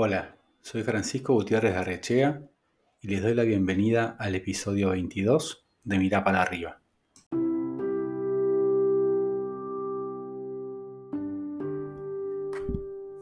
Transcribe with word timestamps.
Hola, 0.00 0.36
soy 0.62 0.84
Francisco 0.84 1.34
Gutiérrez 1.34 1.72
de 1.72 1.78
Arrechea 1.80 2.48
y 3.00 3.08
les 3.08 3.20
doy 3.20 3.34
la 3.34 3.42
bienvenida 3.42 4.14
al 4.20 4.36
episodio 4.36 4.90
22 4.90 5.66
de 5.82 5.98
Mirá 5.98 6.22
para 6.22 6.40
arriba. 6.40 6.80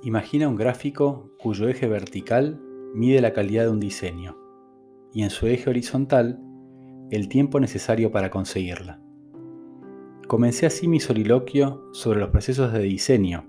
Imagina 0.03 0.49
un 0.49 0.57
gráfico 0.57 1.31
cuyo 1.39 1.67
eje 1.67 1.89
vertical 1.89 2.61
mide 2.93 3.23
la 3.23 3.33
calidad 3.33 3.65
de 3.65 3.71
un 3.71 3.81
diseño 3.81 4.37
y 5.15 5.23
en 5.23 5.31
su 5.31 5.47
eje 5.47 5.71
horizontal 5.71 6.39
el 7.11 7.31
tiempo 7.31 7.59
necesario 7.59 8.11
para 8.11 8.29
conseguirla. 8.29 9.01
Comencé 10.29 10.67
así 10.67 10.89
mi 10.89 11.01
soliloquio 11.01 11.89
sobre 11.95 12.21
los 12.21 12.29
procesos 12.29 12.71
de 12.75 12.81
diseño, 12.81 13.49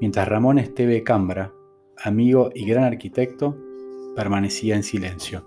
mientras 0.00 0.28
Ramón 0.28 0.60
Esteve 0.60 1.02
Cambra, 1.02 1.55
amigo 2.02 2.50
y 2.54 2.66
gran 2.66 2.84
arquitecto, 2.84 3.56
permanecía 4.14 4.76
en 4.76 4.82
silencio. 4.82 5.44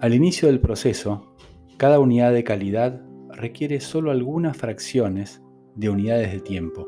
Al 0.00 0.14
inicio 0.14 0.48
del 0.48 0.60
proceso, 0.60 1.34
cada 1.76 1.98
unidad 1.98 2.32
de 2.32 2.44
calidad 2.44 3.02
requiere 3.30 3.80
solo 3.80 4.10
algunas 4.10 4.56
fracciones 4.56 5.42
de 5.74 5.90
unidades 5.90 6.32
de 6.32 6.40
tiempo, 6.40 6.86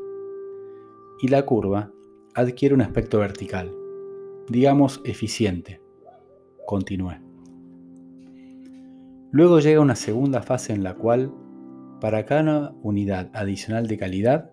y 1.21 1.27
la 1.27 1.45
curva 1.45 1.91
adquiere 2.33 2.75
un 2.75 2.81
aspecto 2.81 3.19
vertical, 3.19 3.71
digamos 4.49 5.01
eficiente. 5.05 5.81
Continué. 6.65 7.19
Luego 9.31 9.59
llega 9.59 9.79
una 9.79 9.95
segunda 9.95 10.41
fase 10.41 10.73
en 10.73 10.83
la 10.83 10.95
cual, 10.95 11.33
para 12.01 12.25
cada 12.25 12.73
unidad 12.81 13.29
adicional 13.33 13.87
de 13.87 13.97
calidad, 13.97 14.50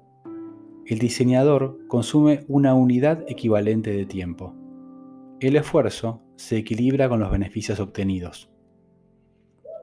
el 0.88 0.98
diseñador 0.98 1.78
consume 1.86 2.46
una 2.48 2.72
unidad 2.72 3.22
equivalente 3.28 3.90
de 3.90 4.06
tiempo. 4.06 4.54
El 5.38 5.56
esfuerzo 5.56 6.22
se 6.36 6.56
equilibra 6.56 7.10
con 7.10 7.20
los 7.20 7.30
beneficios 7.30 7.78
obtenidos. 7.78 8.50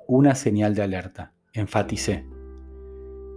Una 0.08 0.34
señal 0.34 0.74
de 0.74 0.82
alerta, 0.82 1.32
enfaticé, 1.54 2.26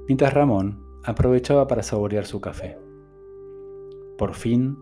mientras 0.06 0.32
Ramón 0.32 0.82
aprovechaba 1.04 1.66
para 1.66 1.82
saborear 1.82 2.24
su 2.24 2.40
café. 2.40 2.78
Por 4.16 4.32
fin, 4.32 4.78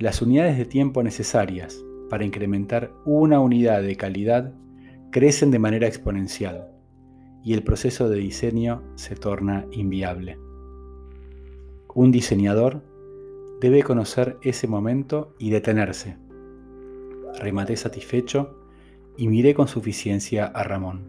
las 0.00 0.20
unidades 0.20 0.58
de 0.58 0.64
tiempo 0.64 1.04
necesarias 1.04 1.84
para 2.10 2.24
incrementar 2.24 2.92
una 3.04 3.38
unidad 3.38 3.80
de 3.80 3.96
calidad 3.96 4.52
crecen 5.12 5.52
de 5.52 5.60
manera 5.60 5.86
exponencial 5.86 6.68
y 7.44 7.54
el 7.54 7.62
proceso 7.62 8.08
de 8.08 8.18
diseño 8.18 8.82
se 8.96 9.14
torna 9.14 9.66
inviable. 9.70 10.36
Un 11.98 12.12
diseñador 12.12 12.84
debe 13.60 13.82
conocer 13.82 14.38
ese 14.42 14.68
momento 14.68 15.34
y 15.36 15.50
detenerse. 15.50 16.16
Rematé 17.40 17.76
satisfecho 17.76 18.56
y 19.16 19.26
miré 19.26 19.52
con 19.52 19.66
suficiencia 19.66 20.46
a 20.46 20.62
Ramón. 20.62 21.08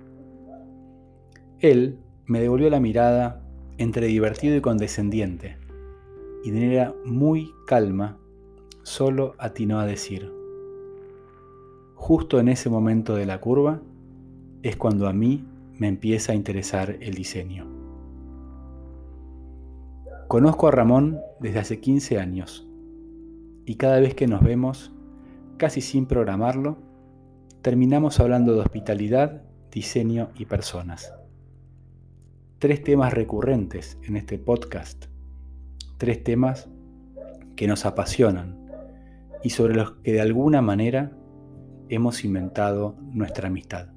Él 1.59 1.99
me 2.25 2.41
devolvió 2.41 2.71
la 2.71 2.79
mirada 2.79 3.43
entre 3.77 4.07
divertido 4.07 4.55
y 4.55 4.61
condescendiente, 4.61 5.57
y 6.43 6.49
de 6.49 6.59
manera 6.59 6.95
muy 7.05 7.53
calma 7.67 8.17
solo 8.81 9.35
atinó 9.37 9.79
a 9.79 9.85
decir, 9.85 10.33
justo 11.93 12.39
en 12.39 12.47
ese 12.47 12.67
momento 12.71 13.13
de 13.13 13.27
la 13.27 13.39
curva 13.39 13.79
es 14.63 14.75
cuando 14.75 15.07
a 15.07 15.13
mí 15.13 15.45
me 15.77 15.87
empieza 15.87 16.31
a 16.31 16.35
interesar 16.35 16.97
el 16.99 17.13
diseño. 17.13 17.78
Conozco 20.29 20.67
a 20.67 20.71
Ramón 20.71 21.21
desde 21.39 21.57
hace 21.57 21.79
15 21.79 22.19
años 22.19 22.69
y 23.65 23.77
cada 23.77 23.99
vez 23.99 24.13
que 24.13 24.27
nos 24.27 24.43
vemos, 24.43 24.91
casi 25.57 25.81
sin 25.81 26.05
programarlo, 26.05 26.77
terminamos 27.63 28.19
hablando 28.19 28.53
de 28.53 28.59
hospitalidad, 28.59 29.41
diseño 29.71 30.29
y 30.35 30.45
personas. 30.45 31.15
Tres 32.59 32.83
temas 32.83 33.11
recurrentes 33.11 33.97
en 34.03 34.17
este 34.17 34.37
podcast, 34.37 35.05
tres 35.97 36.23
temas 36.23 36.69
que 37.55 37.67
nos 37.67 37.87
apasionan 37.87 38.69
y 39.43 39.49
sobre 39.49 39.73
los 39.73 39.93
que 40.03 40.13
de 40.13 40.21
alguna 40.21 40.61
manera 40.61 41.11
hemos 41.89 42.23
inventado 42.23 42.95
nuestra 43.13 43.47
amistad. 43.47 43.87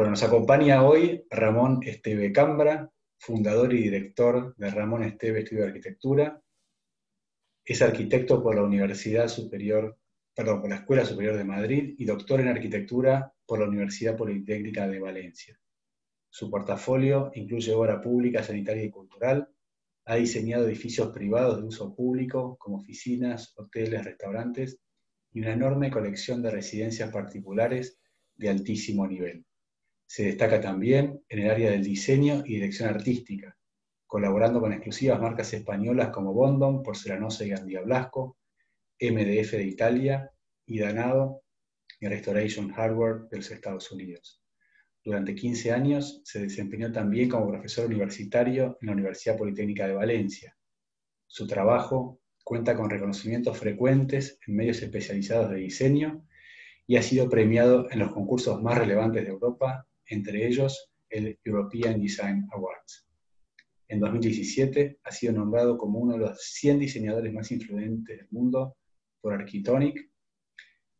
Bueno, 0.00 0.12
nos 0.12 0.22
acompaña 0.22 0.82
hoy 0.82 1.26
Ramón 1.28 1.80
Esteve 1.82 2.32
Cambra, 2.32 2.90
fundador 3.18 3.74
y 3.74 3.82
director 3.82 4.56
de 4.56 4.70
Ramón 4.70 5.02
Esteve 5.02 5.40
Estudio 5.40 5.64
de 5.64 5.68
Arquitectura. 5.68 6.42
Es 7.66 7.82
arquitecto 7.82 8.42
por 8.42 8.54
la 8.54 8.62
Universidad 8.62 9.28
Superior, 9.28 9.98
perdón, 10.34 10.62
por 10.62 10.70
la 10.70 10.76
Escuela 10.76 11.04
Superior 11.04 11.36
de 11.36 11.44
Madrid 11.44 11.96
y 11.98 12.06
doctor 12.06 12.40
en 12.40 12.48
arquitectura 12.48 13.34
por 13.44 13.58
la 13.58 13.68
Universidad 13.68 14.16
Politécnica 14.16 14.88
de 14.88 15.00
Valencia. 15.00 15.60
Su 16.30 16.50
portafolio 16.50 17.30
incluye 17.34 17.74
obra 17.74 18.00
pública, 18.00 18.42
sanitaria 18.42 18.84
y 18.84 18.90
cultural. 18.90 19.50
Ha 20.06 20.14
diseñado 20.14 20.66
edificios 20.66 21.08
privados 21.08 21.58
de 21.60 21.64
uso 21.64 21.94
público 21.94 22.56
como 22.58 22.78
oficinas, 22.78 23.52
hoteles, 23.54 24.02
restaurantes 24.02 24.80
y 25.30 25.40
una 25.40 25.52
enorme 25.52 25.90
colección 25.90 26.40
de 26.40 26.52
residencias 26.52 27.12
particulares 27.12 28.00
de 28.36 28.48
altísimo 28.48 29.06
nivel. 29.06 29.44
Se 30.10 30.24
destaca 30.24 30.60
también 30.60 31.22
en 31.28 31.38
el 31.38 31.50
área 31.52 31.70
del 31.70 31.84
diseño 31.84 32.42
y 32.44 32.54
dirección 32.54 32.88
artística, 32.88 33.56
colaborando 34.08 34.60
con 34.60 34.72
exclusivas 34.72 35.20
marcas 35.20 35.52
españolas 35.52 36.08
como 36.08 36.34
Bondon, 36.34 36.82
Porcelanosa 36.82 37.44
y 37.44 37.50
Gandía 37.50 37.82
Blasco, 37.82 38.36
MDF 39.00 39.52
de 39.52 39.66
Italia 39.66 40.32
y 40.66 40.80
Danado 40.80 41.44
y 42.00 42.08
Restoration 42.08 42.72
Hardware 42.72 43.28
de 43.30 43.36
los 43.36 43.52
Estados 43.52 43.92
Unidos. 43.92 44.42
Durante 45.04 45.32
15 45.32 45.70
años 45.70 46.20
se 46.24 46.40
desempeñó 46.40 46.90
también 46.90 47.28
como 47.28 47.48
profesor 47.48 47.86
universitario 47.86 48.78
en 48.80 48.86
la 48.86 48.94
Universidad 48.94 49.38
Politécnica 49.38 49.86
de 49.86 49.94
Valencia. 49.94 50.56
Su 51.28 51.46
trabajo 51.46 52.20
cuenta 52.42 52.74
con 52.74 52.90
reconocimientos 52.90 53.56
frecuentes 53.56 54.40
en 54.44 54.56
medios 54.56 54.82
especializados 54.82 55.50
de 55.50 55.58
diseño 55.58 56.26
y 56.88 56.96
ha 56.96 57.02
sido 57.02 57.30
premiado 57.30 57.88
en 57.92 58.00
los 58.00 58.10
concursos 58.10 58.60
más 58.60 58.76
relevantes 58.76 59.22
de 59.22 59.30
Europa 59.30 59.86
entre 60.10 60.46
ellos 60.46 60.92
el 61.08 61.38
European 61.44 62.00
Design 62.00 62.46
Awards. 62.52 63.06
En 63.88 64.00
2017 64.00 65.00
ha 65.02 65.10
sido 65.10 65.32
nombrado 65.32 65.76
como 65.78 65.98
uno 65.98 66.12
de 66.14 66.20
los 66.20 66.40
100 66.40 66.78
diseñadores 66.80 67.32
más 67.32 67.50
influyentes 67.50 68.18
del 68.18 68.28
mundo 68.30 68.76
por 69.20 69.34
Architonic 69.34 70.10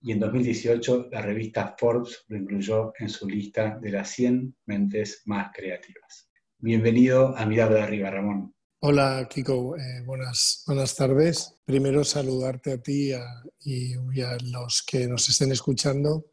y 0.01 0.13
en 0.13 0.21
2018 0.21 1.09
la 1.13 1.23
revista 1.23 1.77
Forbes 1.79 2.25
lo 2.29 2.39
incluyó 2.39 2.93
en 2.99 3.09
su 3.09 3.29
lista 3.29 3.79
de 3.81 3.91
las 3.91 4.11
100 4.11 4.57
mentes 4.67 5.23
más 5.27 5.51
creativas. 5.55 6.31
Bienvenido 6.59 7.37
a 7.37 7.47
Mirar 7.47 7.73
de 7.73 7.81
Arriba, 7.81 8.11
Ramón. 8.11 8.55
Hola, 8.83 9.29
Kiko. 9.29 9.77
Eh, 9.77 10.03
buenas, 10.07 10.65
buenas 10.67 10.97
tardes. 10.97 11.61
Primero 11.65 12.03
saludarte 12.03 12.73
a 12.73 12.83
ti 12.83 13.13
y 13.61 14.21
a 14.23 14.37
los 14.43 14.83
que 14.83 15.07
nos 15.07 15.29
estén 15.29 15.53
escuchando 15.53 16.30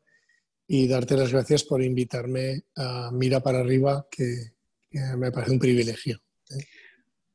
y 0.67 0.87
darte 0.87 1.15
las 1.15 1.31
gracias 1.31 1.63
por 1.63 1.81
invitarme 1.81 2.63
a 2.75 3.09
Mira 3.13 3.39
para 3.39 3.59
arriba, 3.59 4.05
que, 4.11 4.51
me 5.17 5.31
parece 5.31 5.51
un 5.51 5.59
privilegio. 5.59 6.19
¿eh? 6.49 6.63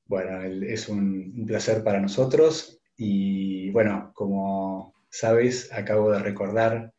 Bueno, 0.04 0.43
es 0.66 0.88
un, 0.88 1.44
placer 1.47 1.82
para 1.82 2.00
nosotros 2.00 2.81
y 2.97 3.71
bueno, 3.71 4.12
como 4.15 4.94
sabes, 5.10 5.72
acabo 5.72 6.10
de 6.10 6.19
recordar 6.19 6.92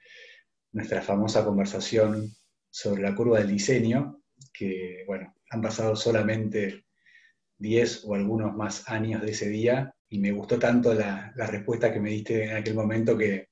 nuestra 0.72 1.02
famosa 1.02 1.46
conversación 1.46 2.32
sobre 2.72 3.04
la 3.04 3.14
curva 3.14 3.40
del 3.40 3.50
diseño, 3.50 4.22
que 4.52 5.04
bueno, 5.06 5.36
han 5.52 5.62
pasado 5.62 5.96
solamente 5.96 6.86
10 7.60 8.06
o 8.06 8.16
algunos 8.16 8.56
más 8.56 8.90
años 8.90 9.22
de 9.22 9.32
ese 9.32 9.50
día 9.50 9.94
y 10.10 10.18
me 10.18 10.32
gustó 10.32 10.58
tanto 10.58 10.94
la, 10.96 11.32
respuesta 11.36 11.94
que 11.94 12.00
me 12.00 12.10
diste 12.10 12.46
en 12.46 12.56
aquel 12.56 12.74
momento 12.74 13.16
que, 13.16 13.50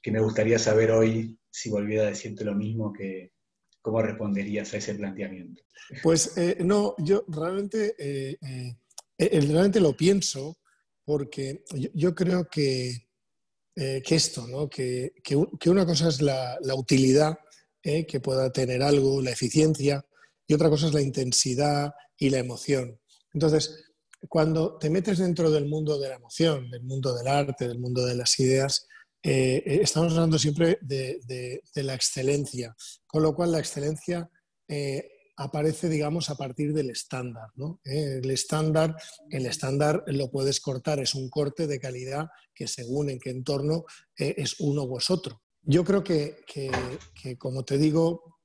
que 0.00 0.10
me 0.10 0.20
gustaría 0.20 0.58
saber 0.58 0.90
hoy 0.92 1.38
si 1.52 1.70
volviera 1.70 2.04
a 2.04 2.10
decirte 2.10 2.44
lo 2.44 2.54
mismo, 2.54 2.92
que, 2.92 3.32
¿cómo 3.82 4.00
responderías 4.00 4.72
a 4.72 4.78
ese 4.78 4.94
planteamiento? 4.94 5.62
Pues 6.02 6.36
eh, 6.38 6.56
no, 6.60 6.94
yo 6.98 7.24
realmente, 7.28 7.94
eh, 7.98 8.38
eh, 9.18 9.40
realmente 9.40 9.78
lo 9.78 9.94
pienso 9.94 10.58
porque 11.04 11.62
yo, 11.92 12.14
creo 12.14 12.48
que, 12.48 13.08
que 13.74 14.14
esto, 14.14 14.46
¿no? 14.46 14.68
que, 14.68 15.12
que, 15.22 15.70
una 15.70 15.84
cosa 15.84 16.08
es 16.08 16.22
la, 16.22 16.56
la 16.62 16.74
utilidad 16.74 17.38
que 17.82 18.20
pueda 18.20 18.52
tener 18.52 18.82
algo, 18.82 19.20
la 19.20 19.32
eficiencia, 19.32 20.06
y 20.46 20.54
otra 20.54 20.70
cosa 20.70 20.86
es 20.86 20.94
la 20.94 21.02
intensidad 21.02 21.92
y 22.16 22.30
la 22.30 22.38
emoción. 22.38 23.00
Entonces, 23.34 23.92
cuando 24.28 24.78
te 24.78 24.90
metes 24.90 25.18
dentro 25.18 25.50
del 25.50 25.66
mundo 25.66 25.98
de 25.98 26.08
la 26.08 26.14
emoción, 26.14 26.70
del 26.70 26.84
mundo 26.84 27.14
del 27.14 27.26
arte, 27.26 27.66
del 27.66 27.80
mundo 27.80 28.06
de 28.06 28.14
las 28.14 28.38
ideas, 28.38 28.86
eh, 29.24 29.62
eh, 29.64 29.80
estamos 29.82 30.12
hablando 30.14 30.38
siempre 30.38 30.78
de, 30.80 31.62
la 31.76 31.94
excelencia, 31.94 32.74
con 33.06 33.22
lo 33.22 33.34
cual 33.34 33.52
la 33.52 33.60
excelencia 33.60 34.28
eh, 34.66 35.08
aparece, 35.36 35.88
digamos, 35.88 36.28
a 36.28 36.34
partir 36.34 36.72
del 36.72 36.90
estándar. 36.90 37.48
el 37.84 38.30
estándar, 38.30 38.96
el 39.30 39.46
estándar 39.46 40.02
lo 40.06 40.30
puedes 40.30 40.60
cortar, 40.60 40.98
es 40.98 41.14
un 41.14 41.30
corte 41.30 41.66
de 41.66 41.78
calidad 41.78 42.28
que 42.54 42.66
según 42.66 43.10
en 43.10 43.20
qué 43.20 43.30
entorno 43.30 43.84
es 44.16 44.58
uno 44.60 44.84
u 44.84 44.98
otro. 45.08 45.42
Yo 45.62 45.84
creo 45.84 46.02
que, 46.02 46.36
como 47.38 47.64
te 47.64 47.78
digo, 47.78 48.40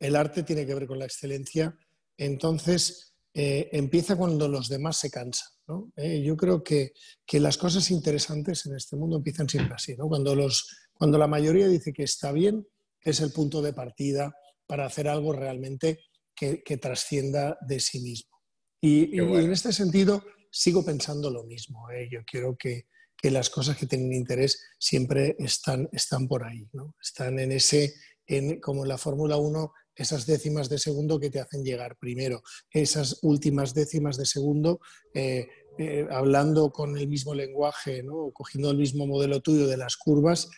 el 0.00 0.16
arte 0.16 0.42
tiene 0.42 0.66
que 0.66 0.74
ver 0.74 0.86
con 0.86 0.98
la 0.98 1.06
excelencia, 1.06 1.78
entonces 2.16 3.14
empieza 3.32 4.16
cuando 4.16 4.48
los 4.48 4.68
demás 4.68 4.98
se 4.98 5.10
cansan. 5.10 5.55
¿No? 5.68 5.92
yo 5.96 6.36
creo 6.36 6.62
que, 6.62 6.92
las 7.32 7.58
cosas 7.58 7.90
interesantes 7.90 8.66
en 8.66 8.76
este 8.76 8.96
mundo 8.96 9.16
empiezan 9.16 9.48
siempre 9.48 9.74
así, 9.74 9.96
¿no? 9.96 10.08
cuando, 10.08 10.34
los, 10.34 10.88
cuando 10.92 11.18
la 11.18 11.26
mayoría 11.26 11.68
dice 11.68 11.92
que 11.92 12.04
está 12.04 12.32
bien, 12.32 12.66
es 13.00 13.20
el 13.20 13.32
punto 13.32 13.62
de 13.62 13.72
partida 13.72 14.34
para 14.66 14.86
hacer 14.86 15.08
algo 15.08 15.32
realmente 15.32 16.00
que, 16.34 16.78
trascienda 16.80 17.56
de 17.66 17.80
sí 17.80 18.00
mismo. 18.00 18.36
Y, 18.80 19.18
en 19.18 19.52
este 19.52 19.72
sentido 19.72 20.22
sigo 20.50 20.84
pensando 20.84 21.30
lo 21.30 21.44
mismo. 21.44 21.90
¿eh? 21.90 22.08
Yo 22.10 22.20
quiero 22.24 22.56
que, 22.56 22.86
las 23.22 23.50
cosas 23.50 23.76
que 23.76 23.86
tienen 23.86 24.12
interés 24.12 24.62
siempre 24.78 25.34
están, 25.40 25.88
están 25.90 26.28
por 26.28 26.44
ahí, 26.44 26.68
¿no? 26.72 26.94
están 27.02 27.40
en 27.40 27.50
ese, 27.50 27.94
en, 28.24 28.60
como 28.60 28.84
en 28.84 28.88
la 28.88 28.98
Fórmula 28.98 29.36
1, 29.36 29.72
esas 29.96 30.26
décimas 30.26 30.68
de 30.68 30.78
segundo 30.78 31.18
que 31.18 31.30
te 31.30 31.40
hacen 31.40 31.64
llegar 31.64 31.96
primero, 31.98 32.42
esas 32.70 33.18
últimas 33.22 33.74
décimas 33.74 34.16
de 34.16 34.26
segundo, 34.26 34.80
eh, 35.14 35.48
eh, 35.78 36.06
hablando 36.10 36.70
con 36.70 36.96
el 36.96 37.08
mismo 37.08 37.34
lenguaje, 37.34 38.02
¿no? 38.02 38.30
cogiendo 38.32 38.70
el 38.70 38.78
mismo 38.78 39.06
modelo 39.06 39.40
tuyo 39.40 39.66
de 39.66 39.76
las 39.76 39.96
curvas, 39.96 40.48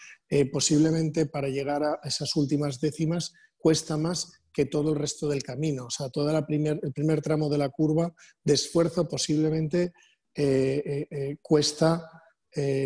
posiblemente 0.52 1.25
para 1.25 1.49
llegar 1.49 1.82
a 1.82 1.99
esas 2.05 2.37
últimas 2.37 2.81
décimas 2.81 3.32
cuesta 3.56 3.96
más 3.96 4.31
que 4.52 4.67
todo 4.67 4.93
el 4.93 4.99
resto 4.99 5.29
del 5.29 5.43
camino. 5.43 5.87
O 5.87 5.91
sea, 5.91 6.08
todo 6.11 6.44
primer, 6.46 6.81
el 6.82 6.93
primer 6.93 7.23
tramo 7.23 7.49
de 7.49 7.58
la 7.58 7.69
curva 7.69 8.12
de 8.43 8.55
esfuerzo 8.55 9.08
posiblemente 9.08 9.93
eh, 10.34 10.82
eh, 10.84 11.06
eh, 11.11 11.37
cuesta 11.43 12.08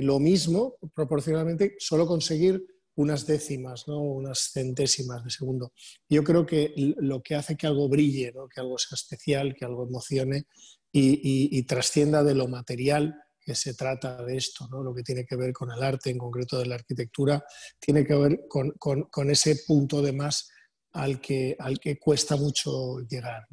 lo 0.02 0.18
mismo 0.18 0.76
proporcionalmente, 0.94 1.76
solo 1.78 2.06
conseguir 2.06 2.62
unas 2.96 3.26
décimas, 3.26 3.88
¿no? 3.88 4.00
unas 4.00 4.50
centésimas 4.52 5.24
de 5.24 5.30
segundo. 5.30 5.72
Yo 6.08 6.22
creo 6.24 6.44
que 6.44 6.72
lo 6.76 7.22
que 7.22 7.34
hace 7.34 7.56
que 7.56 7.66
algo 7.66 7.88
brille, 7.88 8.32
¿no? 8.32 8.48
que 8.48 8.60
algo 8.60 8.78
sea 8.78 8.96
especial, 8.96 9.54
que 9.54 9.64
algo 9.64 9.86
emocione 9.86 10.46
y, 10.92 11.62
trascienda 11.62 12.22
de 12.22 12.34
lo 12.34 12.48
material 12.48 13.14
que 13.40 13.54
se 13.54 13.74
trata 13.74 14.22
de 14.22 14.36
esto, 14.36 14.68
¿no? 14.70 14.82
lo 14.82 14.94
que 14.94 15.02
tiene 15.02 15.24
que 15.24 15.36
ver 15.36 15.52
con 15.52 15.70
el 15.72 15.82
arte, 15.82 16.10
en 16.10 16.18
concreto 16.18 16.58
de 16.58 16.66
la 16.66 16.76
arquitectura, 16.76 17.42
tiene 17.78 18.04
que 18.06 18.14
ver 18.14 18.40
con, 18.48 18.72
con 18.78 19.30
ese 19.30 19.56
punto 19.66 20.02
de 20.02 20.12
más 20.12 20.48
al 20.92 21.20
que, 21.20 21.56
al 21.58 21.78
que 21.78 21.98
cuesta 21.98 22.36
mucho 22.36 23.00
llegar. 23.00 23.46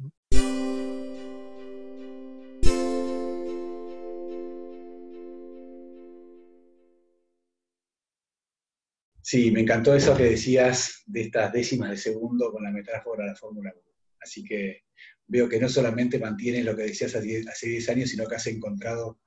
Sí, 9.30 9.52
me 9.52 9.60
encantó 9.60 9.94
eso 9.94 10.16
que 10.16 10.24
decías 10.24 11.04
de 11.06 11.20
estas 11.20 11.52
décimas 11.52 11.90
de 11.90 11.96
segundo 11.96 12.50
con 12.50 12.64
la 12.64 12.72
metáfora 12.72 13.22
de 13.22 13.30
la 13.30 13.36
Fórmula 13.36 13.72
1. 13.72 13.82
Así 14.20 14.42
que 14.42 14.82
veo 15.28 15.48
que 15.48 15.60
no 15.60 15.68
solamente 15.68 16.18
mantienes 16.18 16.64
lo 16.64 16.74
que 16.74 16.82
decías 16.82 17.14
hace 17.14 17.68
10 17.68 17.88
años, 17.90 18.10
sino 18.10 18.26
que 18.26 18.34
has 18.34 18.48
encontrado 18.48 19.20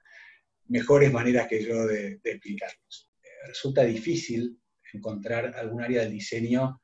mejores 0.67 1.09
maneras 1.13 1.47
que 1.47 1.63
yo 1.63 1.88
de, 1.88 2.19
explicarlos. 2.21 3.11
Eh, 3.23 3.47
resulta 3.47 3.85
difícil 3.85 4.59
encontrar 4.91 5.55
algún 5.55 5.81
área 5.81 6.01
del 6.01 6.11
diseño 6.11 6.81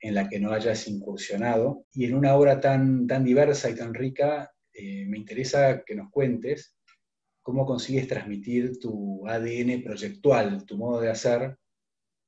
en 0.00 0.14
la 0.16 0.28
que 0.28 0.40
no 0.40 0.50
hayas 0.50 0.88
incursionado. 0.88 1.86
Y 1.92 2.06
en 2.06 2.16
una 2.16 2.34
obra 2.34 2.60
tan, 2.60 3.06
tan 3.06 3.22
diversa 3.22 3.70
y 3.70 3.76
tan 3.76 3.94
rica, 3.94 4.50
eh, 4.72 5.06
me 5.06 5.18
interesa 5.18 5.84
que 5.86 5.94
nos 5.94 6.10
cuentes 6.10 6.76
cómo 7.42 7.64
consigues 7.64 8.08
transmitir 8.08 8.80
tu 8.80 9.24
ADN 9.28 9.84
proyectual, 9.84 10.66
tu 10.66 10.76
modo 10.76 11.00
de 11.00 11.10
hacer 11.10 11.56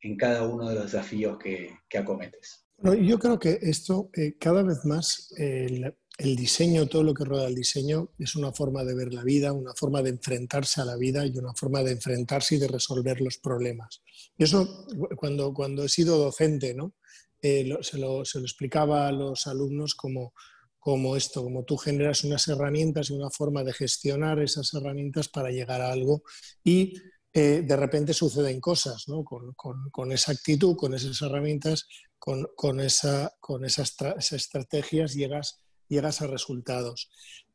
en 0.02 0.16
cada 0.16 0.44
uno 0.44 0.68
de 0.68 0.74
los 0.74 0.92
desafíos 0.92 1.38
que, 1.38 1.70
acometes. 1.96 2.64
yo 3.00 3.18
creo 3.18 3.38
que 3.38 3.58
esto, 3.62 4.10
eh, 4.14 4.36
cada 4.38 4.62
vez 4.62 4.84
más, 4.84 5.32
el, 5.36 5.94
diseño, 6.18 6.86
todo 6.86 7.02
lo 7.02 7.14
que 7.14 7.24
rodea 7.24 7.48
el 7.48 7.54
diseño, 7.54 8.10
es 8.18 8.36
una 8.36 8.52
forma 8.52 8.84
de 8.84 8.94
ver 8.94 9.12
la 9.12 9.22
vida, 9.22 9.52
una 9.52 9.74
forma 9.74 10.02
de 10.02 10.10
enfrentarse 10.10 10.80
a 10.80 10.84
la 10.84 10.96
vida 10.96 11.24
y 11.26 11.36
una 11.38 11.54
forma 11.54 11.82
de 11.82 11.92
enfrentarse 11.92 12.56
y 12.56 12.58
de 12.58 12.68
resolver 12.68 13.20
los 13.20 13.38
problemas. 13.38 14.02
Y 14.36 14.44
eso, 14.44 14.86
cuando, 15.16 15.52
cuando 15.52 15.84
he 15.84 15.88
sido 15.88 16.18
docente, 16.18 16.74
¿no? 16.74 16.94
Eh, 17.40 17.78
se, 17.82 17.98
lo, 17.98 18.22
explicaba 18.22 19.06
a 19.06 19.12
los 19.12 19.46
alumnos 19.46 19.94
como, 19.94 20.32
como 20.78 21.16
esto, 21.16 21.44
como 21.44 21.64
tú 21.64 21.76
generas 21.76 22.24
unas 22.24 22.48
herramientas 22.48 23.10
y 23.10 23.12
una 23.12 23.30
forma 23.30 23.62
de 23.62 23.72
gestionar 23.72 24.40
esas 24.40 24.74
herramientas 24.74 25.28
para 25.28 25.50
llegar 25.50 25.80
a 25.80 25.92
algo 25.92 26.22
y 26.64 26.94
eh, 27.38 27.62
de 27.62 27.76
repente 27.76 28.12
suceden 28.12 28.60
cosas, 28.60 29.06
¿no? 29.06 29.24
con, 29.24 30.12
esa 30.12 30.32
actitud, 30.32 30.76
con 30.76 30.94
esas 30.94 31.22
herramientas, 31.22 31.86
con, 32.18 32.80
esa, 32.80 33.32
con 33.38 33.64
esas, 33.64 33.94
estrategias 34.32 35.14
llegas, 35.14 35.60
llegas 35.88 36.20
a 36.20 36.26
resultados. 36.26 37.08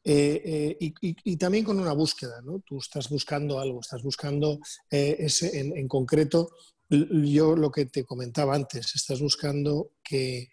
Eh, 0.06 0.78
y, 0.80 1.38
también 1.38 1.66
con 1.66 1.80
una 1.80 1.92
búsqueda, 1.92 2.42
¿no? 2.42 2.60
Tú 2.66 2.78
estás 2.78 3.10
buscando 3.10 3.60
algo, 3.60 3.82
estás 3.82 4.04
buscando 4.04 4.60
ese, 4.90 5.60
en, 5.60 5.88
concreto 5.88 6.52
yo 6.90 7.56
lo 7.56 7.72
que 7.72 7.86
te 7.86 8.06
comentaba 8.06 8.56
antes, 8.56 8.96
estás 8.96 9.20
buscando 9.20 9.92
que, 10.04 10.50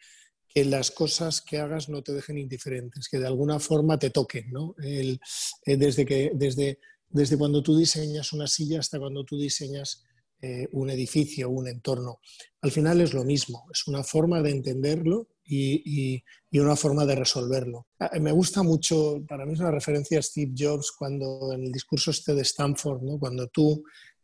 las 0.53 0.91
cosas 0.91 1.41
que 1.41 1.59
hagas 1.59 1.89
no 1.89 2.03
te 2.03 2.13
dejen 2.13 2.37
indiferentes, 2.37 3.09
que 3.09 3.21
de 3.21 3.27
alguna 3.29 3.61
forma 3.61 4.01
te 4.01 4.11
toquen, 4.11 4.51
¿no? 4.51 4.75
Eh, 4.83 5.17
desde, 5.65 6.05
que, 6.05 6.33
desde, 6.35 6.81
desde 7.11 7.37
cuando 7.37 7.63
tú 7.63 7.77
diseñas 7.77 8.33
una 8.33 8.47
silla 8.47 8.81
hasta 8.81 8.99
cuando 8.99 9.25
tú 9.25 9.39
diseñas 9.39 10.05
eh, 10.43 10.69
un 10.73 10.89
edificio, 10.89 11.51
un 11.51 11.69
entorno. 11.69 12.21
Al 12.63 12.71
final 12.71 13.01
es 13.03 13.13
lo 13.13 13.25
mismo, 13.25 13.67
es 13.71 13.87
una 13.87 14.03
forma 14.03 14.41
de 14.41 14.51
entenderlo 14.51 15.29
y, 15.45 16.23
una 16.53 16.77
forma 16.77 17.05
de 17.05 17.17
resolverlo. 17.17 17.89
Ah, 17.99 18.11
me 18.21 18.33
gusta 18.33 18.63
mucho, 18.63 19.23
para 19.29 19.45
mí 19.45 19.53
es 19.53 19.61
una 19.61 19.71
referencia 19.71 20.19
a 20.19 20.23
Steve 20.23 20.53
Jobs 20.57 20.93
cuando 20.97 21.53
en 21.53 21.65
el 21.65 21.73
discurso 21.73 22.11
este 22.11 22.35
de 22.35 22.43
Stanford, 22.43 23.01
cuando 23.19 23.49
tú 23.49 23.83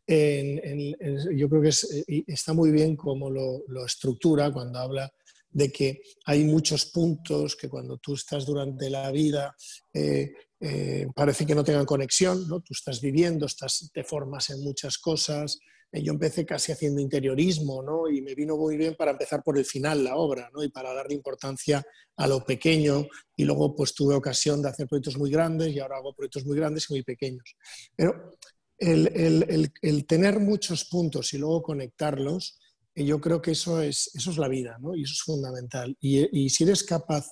yo 0.09 1.49
creo 1.49 1.63
que 1.63 1.69
eh, 1.69 2.25
está 2.29 2.53
muy 2.53 2.71
bien 2.71 2.97
como 2.97 3.29
lo, 3.31 3.85
estructura 3.85 4.53
cuando 4.53 4.79
habla 4.79 5.13
de 5.51 5.73
que 5.73 6.01
hay 6.27 6.45
muchos 6.45 6.87
puntos 6.87 7.57
que 7.57 7.69
cuando 7.69 7.99
tú 7.99 8.15
estás 8.15 8.47
durante 8.47 8.91
la 8.91 9.11
vida 9.11 9.55
eh, 9.93 10.33
eh, 10.61 11.07
parece 11.15 11.47
que 11.47 11.55
no 11.55 11.65
tengan 11.65 11.85
conexión, 11.85 12.49
¿no? 12.49 12.61
tú 12.61 12.73
estás 12.73 13.01
viviendo, 13.01 13.47
estás, 13.47 13.91
te 13.93 14.05
formas 14.05 14.51
en 14.51 14.63
muchas 14.63 14.99
cosas. 14.99 15.59
yo 15.93 16.13
empecé 16.13 16.45
casi 16.45 16.73
haciendo 16.73 17.01
interiorismo 17.01 17.83
¿no? 17.83 18.09
y 18.09 18.23
me 18.23 18.35
vino 18.35 18.57
muy 18.57 18.77
bien 18.77 18.95
para 18.97 19.13
empezar 19.13 19.43
por 19.43 19.59
el 19.59 19.65
final 19.65 20.05
la 20.05 20.17
obra 20.17 20.51
¿no? 20.53 20.63
y 20.63 20.69
para 20.69 20.93
darle 20.95 21.15
importancia 21.15 21.85
a 22.17 22.27
lo 22.27 22.45
pequeño 22.45 23.07
y 23.37 23.45
luego 23.45 23.75
pues 23.75 23.95
tuve 23.95 24.15
ocasión 24.15 24.63
de 24.63 24.71
hacer 24.71 24.87
proyectos 24.89 25.17
muy 25.19 25.31
grandes 25.31 25.75
y 25.75 25.79
ahora 25.79 25.99
hago 25.99 26.15
proyectos 26.15 26.47
muy 26.47 26.57
grandes 26.57 26.87
y 26.89 26.95
muy 26.95 27.03
pequeños. 27.03 27.57
Pero 27.95 28.33
el, 28.79 30.07
tener 30.07 30.41
muchos 30.41 30.85
puntos 30.87 31.33
y 31.35 31.39
luego 31.39 31.63
conectarlos, 31.63 32.59
eh, 32.95 33.05
yo 33.05 33.21
creo 33.21 33.41
que 33.41 33.53
eso 33.53 33.81
es, 33.81 34.11
eso 34.15 34.31
es 34.31 34.39
la 34.39 34.49
vida, 34.49 34.77
¿no? 34.81 34.95
Y 34.95 35.03
eso 35.03 35.13
es 35.13 35.23
fundamental. 35.23 35.97
Y, 36.01 36.49
si 36.51 36.65
eres 36.65 36.83
capaz 36.83 37.27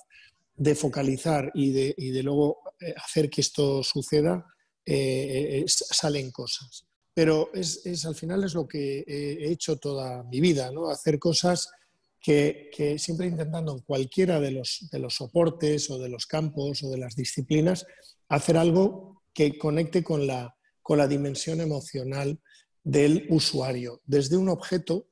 de 0.55 0.75
focalizar 0.75 1.51
y 1.53 1.71
de, 1.71 1.95
de 1.97 2.23
luego 2.23 2.59
eh, 2.64 2.64
hacer 2.97 3.29
que 3.29 3.41
esto 3.41 3.83
suceda, 3.83 4.45
eh, 4.85 5.63
salen 5.67 6.31
cosas. 6.31 6.85
Pero 7.13 7.49
es, 7.53 8.05
al 8.05 8.15
final 8.15 8.43
es 8.43 8.53
lo 8.53 8.67
que 8.67 9.03
he 9.07 9.49
hecho 9.49 9.77
toda 9.77 10.23
mi 10.23 10.41
vida, 10.41 10.71
¿no? 10.71 10.89
Hacer 10.89 11.17
cosas 11.17 11.71
que, 12.19 12.69
que, 12.75 12.99
siempre 12.99 13.27
intentando 13.27 13.71
en 13.71 13.79
cualquiera 13.79 14.39
de 14.39 14.51
los, 14.51 14.89
de 14.91 14.99
los 14.99 15.15
soportes 15.15 15.89
o 15.89 15.99
de 15.99 16.09
los 16.09 16.25
campos 16.25 16.83
o 16.83 16.89
de 16.89 16.97
las 16.97 17.15
disciplinas, 17.15 17.85
hacer 18.27 18.57
algo 18.57 19.23
que 19.33 19.57
conecte 19.57 20.03
con 20.03 20.27
la, 20.27 20.55
con 20.81 20.97
la 20.97 21.07
dimensión 21.07 21.61
emocional 21.61 22.39
del 22.83 23.25
usuario, 23.29 24.01
desde 24.05 24.37
un 24.37 24.49
objeto 24.49 25.07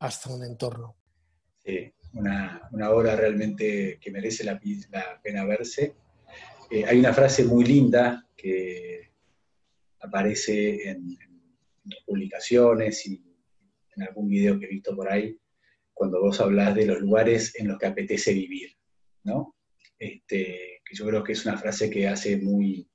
hasta 0.00 0.30
un 0.30 0.44
entorno. 0.44 0.96
Sí, 1.64 1.92
una, 2.12 2.68
obra 2.90 3.16
realmente 3.16 3.98
que 4.00 4.10
merece 4.10 4.44
la, 4.44 4.60
pena 5.22 5.44
verse. 5.44 5.94
Eh, 6.70 6.84
hay 6.86 6.98
una 6.98 7.12
frase 7.12 7.44
muy 7.44 7.64
linda 7.64 8.26
que 8.36 9.12
aparece 10.00 10.88
en, 10.88 11.16
publicaciones 12.06 13.06
y 13.06 13.22
en 13.94 14.02
algún 14.02 14.28
video 14.28 14.58
que 14.58 14.64
he 14.64 14.70
visto 14.70 14.96
por 14.96 15.10
ahí, 15.10 15.38
cuando 15.92 16.20
vos 16.20 16.40
hablas 16.40 16.74
de 16.74 16.86
los 16.86 17.00
lugares 17.00 17.54
en 17.56 17.68
los 17.68 17.78
que 17.78 17.86
apetece 17.86 18.32
vivir, 18.32 18.70
¿no? 19.22 19.54
Este, 19.98 20.80
que 20.84 20.94
yo 20.94 21.06
creo 21.06 21.22
que 21.22 21.32
es 21.32 21.44
una 21.44 21.58
frase 21.58 21.90
que 21.90 22.08
hace 22.08 22.38
muy, 22.38 22.88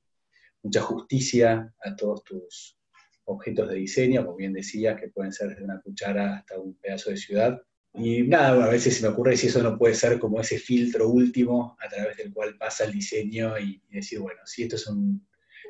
mucha 0.64 0.82
justicia 0.82 1.74
a 1.84 1.96
todos 1.96 2.24
tus 2.24 2.78
objetos 3.26 3.70
de 3.70 3.76
diseño, 3.76 4.26
como 4.26 4.38
bien 4.38 4.54
decías, 4.54 5.00
que 5.00 5.10
pueden 5.10 5.32
ser 5.32 5.50
desde 5.50 5.64
una 5.64 5.82
cuchara 5.82 6.38
hasta 6.38 6.60
un 6.60 6.76
pedazo 6.76 7.12
de 7.12 7.18
ciudad. 7.18 7.62
Y 7.94 8.24
nada, 8.24 8.64
a 8.64 8.70
veces 8.70 8.98
se 8.98 9.04
me 9.04 9.10
ocurre 9.10 9.36
si 9.36 9.48
eso 9.48 9.64
no 9.64 9.78
puede 9.78 9.96
ser 9.96 10.20
como 10.20 10.40
ese 10.40 10.60
filtro 10.60 11.10
último 11.10 11.76
a 11.84 11.90
través 11.90 12.18
del 12.18 12.32
cual 12.32 12.56
pasa 12.58 12.86
el 12.86 12.94
diseño 12.94 13.58
y, 13.58 13.82
decir, 13.90 14.20
bueno, 14.20 14.42
si 14.46 14.64
esto 14.64 14.76
es 14.76 14.88
un, 14.88 15.28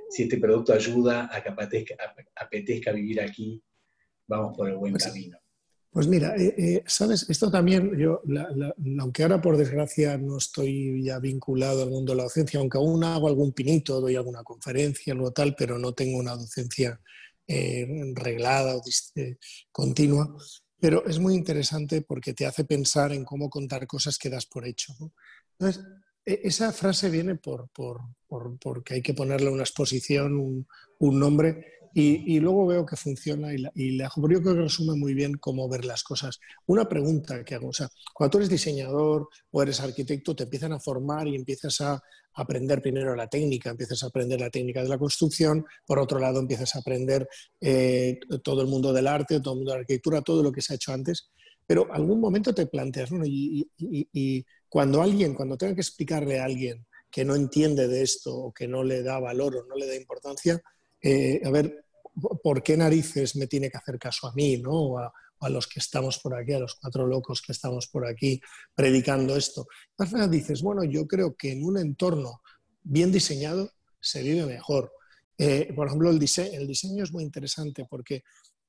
si 0.09 0.23
este 0.23 0.37
producto 0.37 0.73
ayuda 0.73 1.29
a 1.31 1.41
que 1.41 1.49
apetezca, 2.35 2.91
vivir 2.91 3.21
aquí, 3.21 3.63
vamos 4.27 4.55
por 4.55 4.69
el 4.69 4.77
buen 4.77 4.93
pues 4.93 5.05
camino. 5.05 5.39
Pues 5.91 6.07
mira, 6.07 6.35
eh, 6.35 6.53
eh, 6.55 6.83
sabes, 6.85 7.27
esto 7.29 7.49
también, 7.49 7.97
yo, 7.97 8.21
aunque 8.99 9.23
ahora 9.23 9.41
por 9.41 9.57
desgracia 9.57 10.17
no 10.19 10.37
estoy 10.37 11.03
ya 11.03 11.17
vinculado 11.17 11.81
al 11.81 11.89
mundo 11.89 12.11
de 12.11 12.17
la 12.17 12.23
docencia, 12.23 12.59
aunque 12.59 12.77
aún 12.77 13.03
hago 13.03 13.27
algún 13.27 13.53
pinito, 13.53 13.99
doy 13.99 14.15
alguna 14.15 14.43
conferencia, 14.43 15.13
algo 15.13 15.31
tal, 15.31 15.55
pero 15.57 15.79
no 15.79 15.93
tengo 15.93 16.19
una 16.19 16.35
docencia 16.35 17.01
eh, 17.47 17.87
reglada 18.13 18.75
o 18.75 18.83
continua, 19.71 20.37
pero 20.79 21.05
es 21.05 21.19
muy 21.19 21.35
interesante 21.35 22.01
porque 22.01 22.33
te 22.33 22.45
hace 22.45 22.63
pensar 22.63 23.11
en 23.11 23.25
cómo 23.25 23.49
contar 23.49 23.85
cosas 23.87 24.17
que 24.17 24.29
das 24.29 24.45
por 24.45 24.65
hecho. 24.65 24.93
Entonces, 25.57 25.83
e, 26.25 26.41
esa 26.43 26.71
frase 26.71 27.09
viene 27.09 27.35
por, 27.35 27.69
por, 27.69 28.01
porque 28.59 28.95
hay 28.95 29.01
que 29.01 29.13
ponerle 29.13 29.49
una 29.49 29.63
exposición, 29.63 30.65
un 30.99 31.19
nombre, 31.19 31.78
y, 31.93 32.39
luego 32.39 32.67
veo 32.67 32.85
que 32.85 32.95
funciona 32.95 33.53
y 33.53 33.57
la, 33.57 33.71
y 33.75 33.91
la 33.97 34.11
yo 34.15 34.41
creo 34.41 34.55
que 34.55 34.61
resume 34.61 34.95
muy 34.95 35.13
bien 35.13 35.33
cómo 35.35 35.67
ver 35.67 35.85
las 35.85 36.03
cosas. 36.03 36.39
Una 36.67 36.87
pregunta 36.87 37.43
que 37.43 37.55
hago, 37.55 37.69
o 37.69 37.73
sea, 37.73 37.89
cuando 38.13 38.31
tú 38.31 38.37
eres 38.37 38.49
diseñador 38.49 39.27
o 39.51 39.61
eres 39.61 39.79
arquitecto, 39.79 40.35
te 40.35 40.43
empiezan 40.43 40.73
a 40.73 40.79
formar 40.79 41.27
y 41.27 41.35
empiezas 41.35 41.81
a 41.81 42.01
aprender 42.33 42.81
primero 42.81 43.15
la 43.15 43.27
técnica, 43.27 43.71
empiezas 43.71 44.03
a 44.03 44.07
aprender 44.07 44.39
la 44.39 44.49
técnica 44.49 44.83
de 44.83 44.89
la 44.89 44.97
construcción, 44.97 45.65
por 45.85 45.99
otro 45.99 46.19
lado 46.19 46.39
empiezas 46.39 46.75
a 46.75 46.79
aprender 46.79 47.27
eh, 47.59 48.19
todo 48.43 48.61
el 48.61 48.67
mundo 48.67 48.93
del 48.93 49.07
arte, 49.07 49.39
todo 49.39 49.53
el 49.53 49.59
mundo 49.59 49.71
de 49.71 49.77
la 49.77 49.81
arquitectura, 49.81 50.21
todo 50.21 50.43
lo 50.43 50.51
que 50.51 50.61
se 50.61 50.73
ha 50.73 50.75
hecho 50.75 50.93
antes, 50.93 51.31
pero 51.65 51.87
algún 51.91 52.19
momento 52.19 52.53
te 52.53 52.65
planteas, 52.67 53.11
¿no? 53.11 53.25
y, 53.25 53.69
y 53.77 54.45
cuando 54.69 55.01
alguien, 55.01 55.33
cuando 55.33 55.57
tenga 55.57 55.75
que 55.75 55.81
explicarle 55.81 56.39
a 56.39 56.45
alguien 56.45 56.85
que 57.11 57.25
no 57.25 57.35
entiende 57.35 57.87
de 57.87 58.03
esto 58.03 58.35
o 58.35 58.53
que 58.53 58.67
no 58.67 58.83
le 58.83 59.01
da 59.01 59.19
valor 59.19 59.55
o 59.57 59.65
no 59.65 59.75
le 59.75 59.87
da 59.87 59.95
importancia, 59.95 60.61
eh, 61.01 61.41
a 61.43 61.49
ver, 61.49 61.85
¿por 62.43 62.61
qué 62.61 62.75
narices 62.77 63.35
me 63.35 63.47
tiene 63.47 63.69
que 63.69 63.77
hacer 63.77 63.97
caso 63.97 64.27
a 64.27 64.33
mí, 64.33 64.57
¿no? 64.57 64.71
O 64.71 64.97
a, 64.99 65.11
los 65.49 65.67
que 65.67 65.79
estamos 65.79 66.19
por 66.19 66.35
aquí, 66.35 66.51
a 66.51 66.59
los 66.59 66.75
cuatro 66.75 67.07
locos 67.07 67.41
que 67.41 67.53
estamos 67.53 67.87
por 67.87 68.05
aquí 68.05 68.41
predicando 68.75 69.37
esto. 69.37 69.67
Al 69.97 70.07
final 70.07 70.29
dices, 70.29 70.61
bueno, 70.61 70.83
yo 70.83 71.07
creo 71.07 71.35
que 71.37 71.53
en 71.53 71.63
un 71.63 71.77
entorno 71.77 72.41
bien 72.83 73.09
diseñado 73.09 73.71
se 74.01 74.21
vive 74.21 74.45
mejor. 74.45 74.91
Eh, 75.37 75.71
por 75.73 75.87
ejemplo, 75.87 76.09
el 76.09 76.19
diseño, 76.19 76.59
el 76.59 76.67
diseño 76.67 77.05
es 77.05 77.13
muy 77.13 77.23
interesante 77.23 77.85
porque 77.89 78.23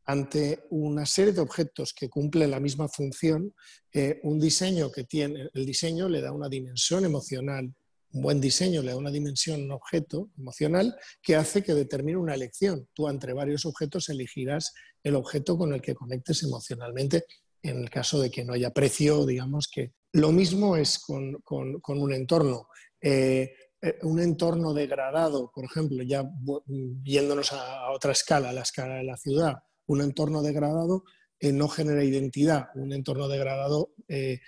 ante 0.04 0.64
una 0.70 1.06
serie 1.06 1.32
de 1.32 1.40
objetos 1.40 1.92
que 1.92 2.08
cumplen 2.08 2.50
la 2.50 2.60
misma 2.60 2.88
función, 2.88 3.52
eh, 3.92 4.20
un 4.22 4.38
diseño 4.38 4.90
que 4.90 5.04
tiene, 5.04 5.48
el 5.52 5.66
diseño 5.66 6.08
le 6.08 6.20
da 6.20 6.32
una 6.32 6.48
dimensión 6.48 7.04
emocional 7.04 7.74
un 8.12 8.22
buen 8.22 8.40
diseño 8.40 8.82
le 8.82 8.90
da 8.90 8.96
una 8.96 9.10
dimensión 9.10 9.62
un 9.62 9.72
objeto 9.72 10.30
emocional 10.36 10.96
que 11.22 11.36
hace 11.36 11.62
que 11.62 11.74
determine 11.74 12.18
una 12.18 12.34
elección. 12.34 12.88
Tú 12.92 13.08
entre 13.08 13.32
varios 13.32 13.64
objetos 13.66 14.08
elegirás 14.08 14.74
el 15.02 15.14
objeto 15.14 15.56
con 15.56 15.72
el 15.72 15.80
que 15.80 15.94
conectes 15.94 16.42
emocionalmente 16.42 17.24
en 17.62 17.78
el 17.78 17.90
caso 17.90 18.20
de 18.20 18.30
que 18.30 18.44
no 18.44 18.54
haya 18.54 18.70
precio, 18.70 19.26
digamos 19.26 19.68
que 19.72 19.92
lo 20.12 20.32
mismo 20.32 20.76
es 20.76 20.98
con, 20.98 21.42
un 21.46 22.12
entorno. 22.12 22.68
Eh, 23.00 23.52
eh, 23.82 23.98
un 24.02 24.20
entorno 24.20 24.74
degradado, 24.74 25.50
por 25.54 25.64
ejemplo, 25.64 26.02
ya 26.02 26.28
viéndonos 26.66 27.52
a, 27.52 27.90
otra 27.92 28.12
escala, 28.12 28.50
a 28.50 28.52
la 28.52 28.62
escala 28.62 28.96
de 28.96 29.04
la 29.04 29.16
ciudad, 29.16 29.54
un 29.86 30.00
entorno 30.00 30.42
degradado 30.42 31.04
eh, 31.38 31.52
no 31.52 31.68
genera 31.68 32.04
identidad, 32.04 32.68
un 32.74 32.92
entorno 32.92 33.28
degradado 33.28 33.92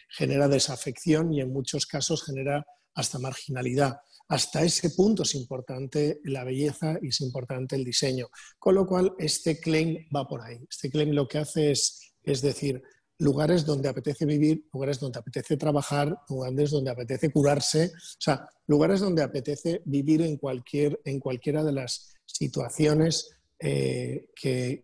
genera 0.08 0.48
desafección 0.48 1.32
y 1.32 1.40
en 1.40 1.52
muchos 1.52 1.86
casos 1.86 2.24
genera 2.24 2.66
hasta 2.94 3.18
marginalidad. 3.18 4.00
Hasta 4.28 4.62
ese 4.62 4.90
punto 4.90 5.24
es 5.24 5.34
importante 5.34 6.20
la 6.24 6.44
belleza 6.44 6.98
y 7.02 7.08
es 7.08 7.20
importante 7.20 7.76
el 7.76 7.84
diseño. 7.84 8.28
Con 8.58 8.74
lo 8.74 8.86
cual, 8.86 9.12
este 9.18 9.60
claim 9.60 10.06
va 10.14 10.26
por 10.26 10.40
ahí. 10.40 10.58
Este 10.70 10.90
claim 10.90 11.10
lo 11.10 11.28
que 11.28 11.38
hace 11.38 11.70
es, 11.72 12.14
es 12.22 12.40
decir, 12.40 12.82
lugares 13.18 13.64
donde 13.64 13.88
apetece 13.88 14.26
vivir, 14.26 14.66
lugares 14.72 14.98
donde 14.98 15.18
apetece 15.18 15.56
trabajar, 15.56 16.16
lugares 16.28 16.70
donde 16.70 16.90
apetece 16.90 17.30
curarse, 17.30 17.92
o 17.94 18.20
sea, 18.20 18.48
lugares 18.66 19.00
donde 19.00 19.22
apetece 19.22 19.82
vivir 19.84 20.22
en, 20.22 20.36
cualquier, 20.36 21.00
en 21.04 21.20
cualquiera 21.20 21.62
de 21.62 21.72
las 21.72 22.14
situaciones 22.26 23.30
eh, 23.58 24.26
que, 24.34 24.82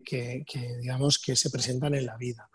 digamos, 0.81 1.19
que 1.19 1.35
se 1.35 1.51
presentan 1.51 1.95
en 1.95 2.07
la 2.07 2.17
vida. 2.17 2.49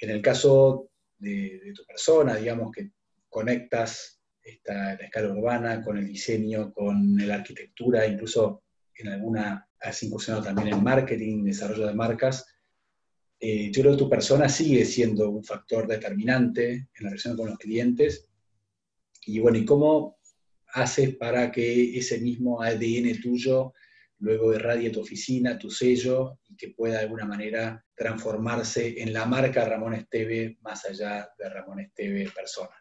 En 0.00 0.10
el 0.10 0.22
caso 0.22 0.90
de, 1.18 1.72
tu 1.74 1.84
persona, 1.84 2.36
digamos 2.36 2.72
que 2.72 2.90
conectas 3.28 4.20
esta, 4.42 4.94
la 4.94 5.04
escala 5.04 5.32
urbana 5.32 5.82
con 5.82 5.98
el 5.98 6.06
diseño, 6.06 6.72
con 6.72 7.16
la 7.16 7.36
arquitectura, 7.36 8.06
incluso 8.06 8.64
en 8.94 9.08
alguna 9.08 9.66
has 9.80 10.02
incursionado 10.02 10.44
también 10.44 10.68
en 10.68 10.82
marketing, 10.82 11.44
desarrollo 11.44 11.86
de 11.86 11.94
marcas. 11.94 12.46
Eh, 13.38 13.70
yo 13.72 13.82
creo 13.82 13.92
que 13.92 14.02
tu 14.02 14.10
persona 14.10 14.48
sigue 14.48 14.84
siendo 14.84 15.30
un 15.30 15.42
factor 15.42 15.86
determinante 15.86 16.72
en 16.72 16.88
la 17.00 17.10
relación 17.10 17.36
con 17.36 17.48
los 17.48 17.58
clientes. 17.58 18.28
Y 19.24 19.38
bueno, 19.38 19.58
¿y 19.58 19.64
cómo 19.64 20.18
haces 20.72 21.16
para 21.16 21.50
que 21.50 21.98
ese 21.98 22.20
mismo 22.20 22.62
ADN 22.62 23.20
tuyo 23.22 23.72
luego 24.20 24.54
irradie 24.54 24.90
tu 24.90 25.00
oficina, 25.00 25.58
tu 25.58 25.70
sello 25.70 26.38
y 26.48 26.56
que 26.56 26.68
pueda 26.68 26.96
de 26.96 27.00
alguna 27.00 27.24
manera 27.24 27.84
transformarse 27.94 29.00
en 29.00 29.12
la 29.12 29.26
marca 29.26 29.64
Ramón 29.64 29.94
Esteve 29.94 30.58
más 30.60 30.84
allá 30.84 31.28
de 31.38 31.48
Ramón 31.48 31.80
Esteve 31.80 32.30
persona. 32.34 32.74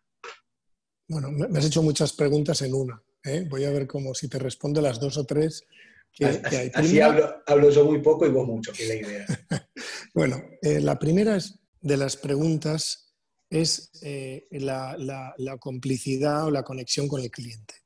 Bueno, 1.08 1.32
me 1.32 1.58
has 1.58 1.66
hecho 1.66 1.82
muchas 1.82 2.14
preguntas 2.14 2.62
en 2.62 2.74
una. 2.74 3.02
¿eh? 3.24 3.46
Voy 3.50 3.64
a 3.64 3.72
ver 3.72 3.88
cómo 3.88 4.14
si 4.14 4.28
te 4.28 4.38
respondo 4.38 4.82
las 4.82 5.00
dos 5.00 5.18
o 5.18 5.26
tres. 5.26 5.64
Que, 6.12 6.26
hay. 6.26 6.72
Así 6.74 7.00
hablo, 7.00 7.70
yo 7.70 7.86
muy 7.86 8.02
poco 8.02 8.26
y 8.26 8.30
vos 8.30 8.46
mucho, 8.46 8.72
que 8.74 8.84
es 8.84 8.90
la 8.90 8.96
idea. 8.96 9.26
bueno, 10.14 10.42
eh, 10.62 10.80
la 10.82 11.00
primera 11.00 11.38
de 11.82 11.98
las 11.98 12.18
preguntas 12.18 13.16
es 13.50 13.92
eh, 14.04 14.48
la, 14.52 14.96
la 15.38 15.58
complicidad 15.58 16.46
o 16.46 16.52
la 16.52 16.64
conexión 16.64 17.08
con 17.08 17.22
el 17.22 17.32
cliente 17.32 17.79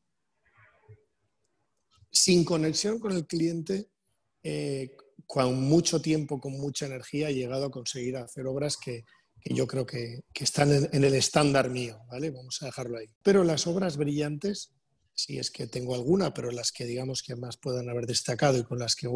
sin 2.14 2.46
conexión 2.46 3.00
con 3.00 3.12
el 3.12 3.26
cliente, 3.26 3.90
eh, 4.44 4.96
con 5.26 5.60
mucho 5.62 6.02
tiempo, 6.02 6.40
con 6.40 6.54
mucha 6.54 6.86
energía, 6.86 7.30
he 7.30 7.34
llegado 7.34 7.66
a 7.66 7.72
conseguir 7.72 8.18
hacer 8.18 8.46
obras 8.46 8.78
que, 8.78 9.04
yo 9.46 9.68
creo 9.68 9.86
que, 9.86 10.22
están 10.36 10.72
en, 10.72 11.04
el 11.04 11.16
estándar 11.16 11.70
mío, 11.70 12.00
¿vale? 12.08 12.30
Vamos 12.30 12.62
a 12.62 12.68
dejarlo 12.68 12.98
ahí. 12.98 13.08
Pero 13.24 13.44
las 13.44 13.68
obras 13.68 13.98
brillantes, 13.98 14.72
si 15.14 15.40
es 15.40 15.50
que 15.50 15.68
tengo 15.68 15.96
alguna, 15.96 16.34
pero 16.34 16.52
las 16.52 16.72
que 16.72 16.86
digamos 16.86 17.24
que 17.24 17.36
más 17.36 17.58
puedan 17.58 17.90
haber 17.90 18.06
destacado 18.06 18.58
y 18.58 18.64
con 18.64 18.80
las 18.80 18.96
que 18.96 19.10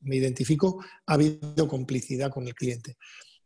me 0.00 0.16
identifico, 0.16 0.82
ha 1.06 1.14
habido 1.14 1.68
complicidad 1.68 2.30
con 2.30 2.46
el 2.46 2.54
cliente. 2.54 2.96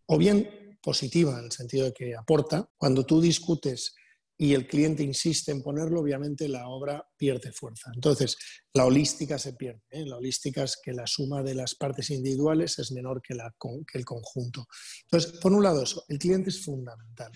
O 0.07 0.19
bien 0.19 0.79
positiva, 0.83 1.39
en 1.39 1.47
el 1.47 1.53
sentido 1.53 1.87
de 1.87 1.93
que 1.93 2.15
aporta. 2.15 2.71
Cuando 2.77 3.05
tú 3.05 3.21
discutes 3.21 3.95
y 4.41 4.55
el 4.55 4.69
cliente 4.69 5.03
insiste 5.03 5.51
en 5.51 5.63
ponerlo, 5.63 6.01
obviamente 6.01 6.49
la 6.49 6.69
obra 6.69 7.05
pierde 7.17 7.51
fuerza. 7.51 7.91
Entonces, 7.93 8.37
la 8.73 8.87
holística 8.87 9.37
se 9.37 9.55
pierde. 9.55 9.83
¿eh? 9.91 10.07
La 10.07 10.17
holística 10.17 10.63
es 10.63 10.79
que 10.81 10.93
la 10.93 11.09
suma 11.09 11.43
de 11.43 11.57
las 11.57 11.75
partes 11.75 12.11
individuales 12.11 12.79
es 12.79 12.93
menor 12.93 13.21
que, 13.21 13.35
la, 13.35 13.53
que 13.61 13.99
el 13.99 14.05
conjunto. 14.05 14.67
Entonces, 15.03 15.41
por 15.41 15.53
un 15.53 15.65
lado, 15.65 15.83
eso, 15.83 16.05
el 16.09 16.21
cliente 16.21 16.51
es 16.51 16.65
fundamental. 16.65 17.33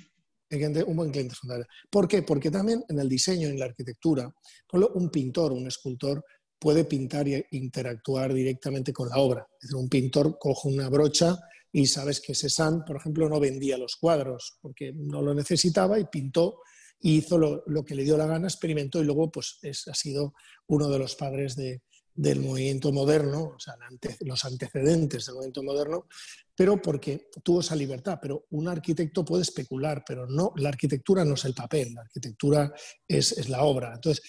un 0.86 0.96
buen 0.96 1.10
cliente 1.10 1.32
es 1.32 1.40
fundamental. 1.40 1.68
¿Por 1.90 2.06
qué? 2.06 2.22
Porque 2.22 2.52
también 2.52 2.84
en 2.88 3.00
el 3.00 3.08
diseño, 3.08 3.48
en 3.48 3.58
la 3.58 3.64
arquitectura, 3.64 4.32
un 4.72 5.10
pintor, 5.10 5.50
un 5.50 5.66
escultor, 5.66 6.24
puede 6.56 6.84
pintar 6.84 7.26
e 7.26 7.48
interactuar 7.50 8.32
directamente 8.32 8.92
con 8.92 9.08
la 9.08 9.16
obra. 9.16 9.44
Un 9.74 9.88
pintor 9.88 10.38
coge 10.38 10.68
una 10.68 10.88
brocha 10.88 11.36
y 11.72 11.86
sabes 11.86 12.20
que 12.20 12.36
Cézanne, 12.36 12.84
por 12.86 12.94
ejemplo, 12.94 13.28
no 13.28 13.40
vendía 13.40 13.76
los 13.76 13.96
cuadros 13.96 14.58
porque 14.60 14.92
no 14.94 15.20
lo 15.20 15.34
necesitaba 15.34 15.98
y 15.98 16.04
pintó 16.04 16.60
hizo 17.02 17.38
lo, 17.38 17.84
que 17.84 17.94
le 17.94 18.04
dio 18.04 18.16
la 18.16 18.26
gana, 18.26 18.46
experimentó 18.46 19.00
y 19.00 19.04
luego 19.04 19.30
pues, 19.30 19.58
ha 19.88 19.94
sido 19.94 20.34
uno 20.68 20.88
de 20.88 20.98
los 20.98 21.16
padres 21.16 21.56
del 21.56 22.40
movimiento 22.40 22.92
moderno, 22.92 23.54
o 23.56 23.58
sea, 23.58 23.74
los 24.20 24.44
antecedentes 24.44 25.26
del 25.26 25.34
movimiento 25.34 25.62
moderno, 25.62 26.06
pero 26.54 26.80
porque 26.80 27.28
tuvo 27.42 27.60
esa 27.60 27.74
libertad. 27.74 28.18
Pero 28.22 28.46
un 28.50 28.68
arquitecto 28.68 29.24
puede 29.24 29.42
especular, 29.42 30.04
pero 30.06 30.26
no, 30.26 30.52
la 30.56 30.68
arquitectura 30.68 31.24
no 31.24 31.34
es 31.34 31.44
el 31.44 31.54
papel, 31.54 31.92
la 31.94 32.02
arquitectura 32.02 32.72
es, 33.06 33.48
la 33.48 33.64
obra. 33.64 33.92
Entonces, 33.94 34.22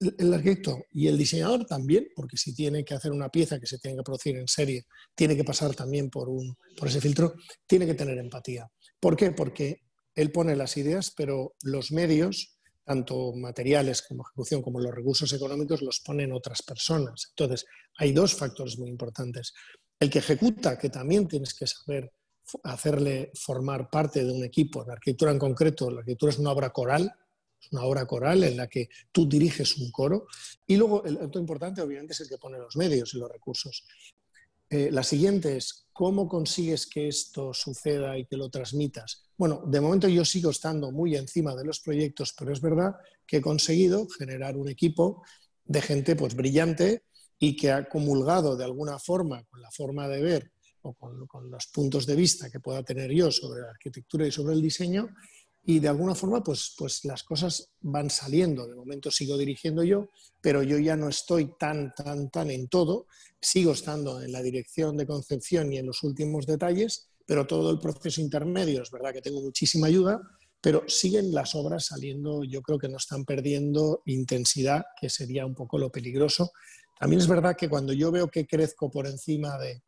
el 0.00 0.32
arquitecto 0.32 0.84
y 0.92 1.06
el 1.08 1.18
diseñador 1.18 1.66
también, 1.66 2.08
porque 2.16 2.36
si 2.36 2.54
tiene 2.54 2.84
que 2.84 2.94
hacer 2.94 3.12
una 3.12 3.28
pieza 3.28 3.60
que 3.60 3.66
se 3.66 3.78
tiene 3.78 3.98
que 3.98 4.02
producir 4.02 4.36
en 4.36 4.48
serie, 4.48 4.86
tiene 5.14 5.36
que 5.36 5.44
pasar 5.44 5.74
también 5.74 6.10
por, 6.10 6.28
un, 6.28 6.56
por 6.76 6.88
ese 6.88 7.00
filtro, 7.00 7.34
tiene 7.66 7.86
que 7.86 7.94
tener 7.94 8.18
empatía. 8.18 8.68
¿Por 8.98 9.16
qué? 9.16 9.32
Porque 9.32 9.83
él 10.14 10.32
pone 10.32 10.56
las 10.56 10.76
ideas, 10.76 11.12
pero 11.16 11.54
los 11.62 11.92
medios 11.92 12.54
tanto 12.84 13.32
materiales 13.32 14.02
como 14.02 14.24
ejecución, 14.26 14.62
como 14.62 14.78
los 14.78 14.94
recursos 14.94 15.32
económicos, 15.32 15.82
los 15.82 16.00
ponen 16.00 16.32
otras 16.32 16.62
personas. 16.62 17.28
Entonces, 17.30 17.66
hay 17.96 18.12
dos 18.12 18.34
factores 18.34 18.78
muy 18.78 18.90
importantes. 18.90 19.54
El 19.98 20.10
que 20.10 20.18
ejecuta, 20.18 20.78
que 20.78 20.90
también 20.90 21.26
tienes 21.26 21.54
que 21.54 21.66
saber 21.66 22.12
hacerle 22.64 23.32
formar 23.34 23.88
parte 23.88 24.22
de 24.22 24.30
un 24.30 24.44
equipo. 24.44 24.84
La 24.84 24.92
arquitectura 24.92 25.32
en 25.32 25.38
concreto, 25.38 25.90
la 25.90 26.00
arquitectura 26.00 26.32
es 26.32 26.38
una 26.38 26.52
obra 26.52 26.70
coral, 26.70 27.10
es 27.58 27.72
una 27.72 27.84
obra 27.84 28.06
coral 28.06 28.44
en 28.44 28.58
la 28.58 28.66
que 28.66 28.90
tú 29.10 29.26
diriges 29.26 29.78
un 29.78 29.90
coro. 29.90 30.26
Y 30.66 30.76
luego, 30.76 31.04
el 31.04 31.16
otro 31.16 31.40
importante, 31.40 31.80
obviamente, 31.80 32.12
es 32.12 32.20
el 32.20 32.28
que 32.28 32.36
pone 32.36 32.58
los 32.58 32.76
medios 32.76 33.14
y 33.14 33.18
los 33.18 33.30
recursos. 33.30 33.86
Eh, 34.70 34.90
la 34.90 35.02
siguiente 35.02 35.56
es, 35.56 35.86
¿cómo 35.92 36.28
consigues 36.28 36.86
que 36.86 37.08
esto 37.08 37.52
suceda 37.52 38.18
y 38.18 38.26
que 38.26 38.36
lo 38.36 38.48
transmitas? 38.50 39.28
Bueno, 39.36 39.62
de 39.66 39.80
momento 39.80 40.08
yo 40.08 40.24
sigo 40.24 40.50
estando 40.50 40.90
muy 40.90 41.16
encima 41.16 41.54
de 41.54 41.64
los 41.64 41.80
proyectos, 41.80 42.34
pero 42.38 42.52
es 42.52 42.60
verdad 42.60 42.94
que 43.26 43.38
he 43.38 43.42
conseguido 43.42 44.06
generar 44.08 44.56
un 44.56 44.68
equipo 44.68 45.22
de 45.64 45.80
gente 45.80 46.16
pues 46.16 46.34
brillante 46.34 47.04
y 47.38 47.56
que 47.56 47.70
ha 47.70 47.88
comulgado 47.88 48.56
de 48.56 48.64
alguna 48.64 48.98
forma 48.98 49.44
con 49.44 49.60
la 49.60 49.70
forma 49.70 50.08
de 50.08 50.22
ver 50.22 50.52
o 50.82 50.94
con, 50.94 51.26
con, 51.26 51.50
los 51.50 51.66
puntos 51.68 52.06
de 52.06 52.14
vista 52.14 52.50
que 52.50 52.60
pueda 52.60 52.82
tener 52.82 53.10
yo 53.10 53.30
sobre 53.30 53.62
la 53.62 53.70
arquitectura 53.70 54.26
y 54.26 54.32
sobre 54.32 54.54
el 54.54 54.62
diseño 54.62 55.08
y 55.66 55.78
de 55.80 55.88
alguna 55.88 56.14
forma 56.14 56.42
pues, 56.42 56.74
pues 56.76 57.04
las 57.04 57.22
cosas 57.22 57.70
van 57.80 58.10
saliendo. 58.10 58.66
De 58.66 58.74
momento 58.74 59.10
sigo 59.10 59.38
dirigiendo 59.38 59.82
yo, 59.82 60.08
pero 60.40 60.62
yo 60.62 60.78
ya 60.78 60.94
no 60.94 61.08
estoy 61.08 61.54
tan, 61.58 61.94
tan, 61.94 62.30
tan 62.30 62.50
en 62.50 62.68
todo. 62.68 63.06
Sigo 63.40 63.72
estando 63.72 64.20
en 64.20 64.32
la 64.32 64.42
dirección 64.42 64.96
de 64.96 65.06
concepción 65.06 65.72
y 65.72 65.78
en 65.78 65.86
los 65.86 66.02
últimos 66.02 66.46
detalles, 66.46 67.08
pero 67.26 67.46
todo 67.46 67.70
el 67.70 67.78
proceso 67.78 68.20
intermedio 68.20 68.82
es 68.82 68.90
verdad 68.90 69.14
que 69.14 69.22
tengo 69.22 69.40
muchísima 69.40 69.86
ayuda, 69.86 70.20
pero 70.60 70.84
siguen 70.86 71.32
las 71.32 71.54
obras 71.54 71.86
saliendo, 71.86 72.44
yo 72.44 72.60
creo 72.60 72.78
que 72.78 72.88
no 72.88 72.98
están 72.98 73.24
perdiendo 73.24 74.02
intensidad, 74.04 74.84
que 75.00 75.08
sería 75.08 75.46
un 75.46 75.54
poco 75.54 75.78
lo 75.78 75.90
peligroso. 75.90 76.52
También 76.98 77.20
es 77.20 77.28
verdad 77.28 77.56
que 77.56 77.70
cuando 77.70 77.94
yo 77.94 78.12
veo 78.12 78.28
que 78.28 78.46
crezco 78.46 78.90
por 78.90 79.06
encima 79.06 79.58
de, 79.58 79.82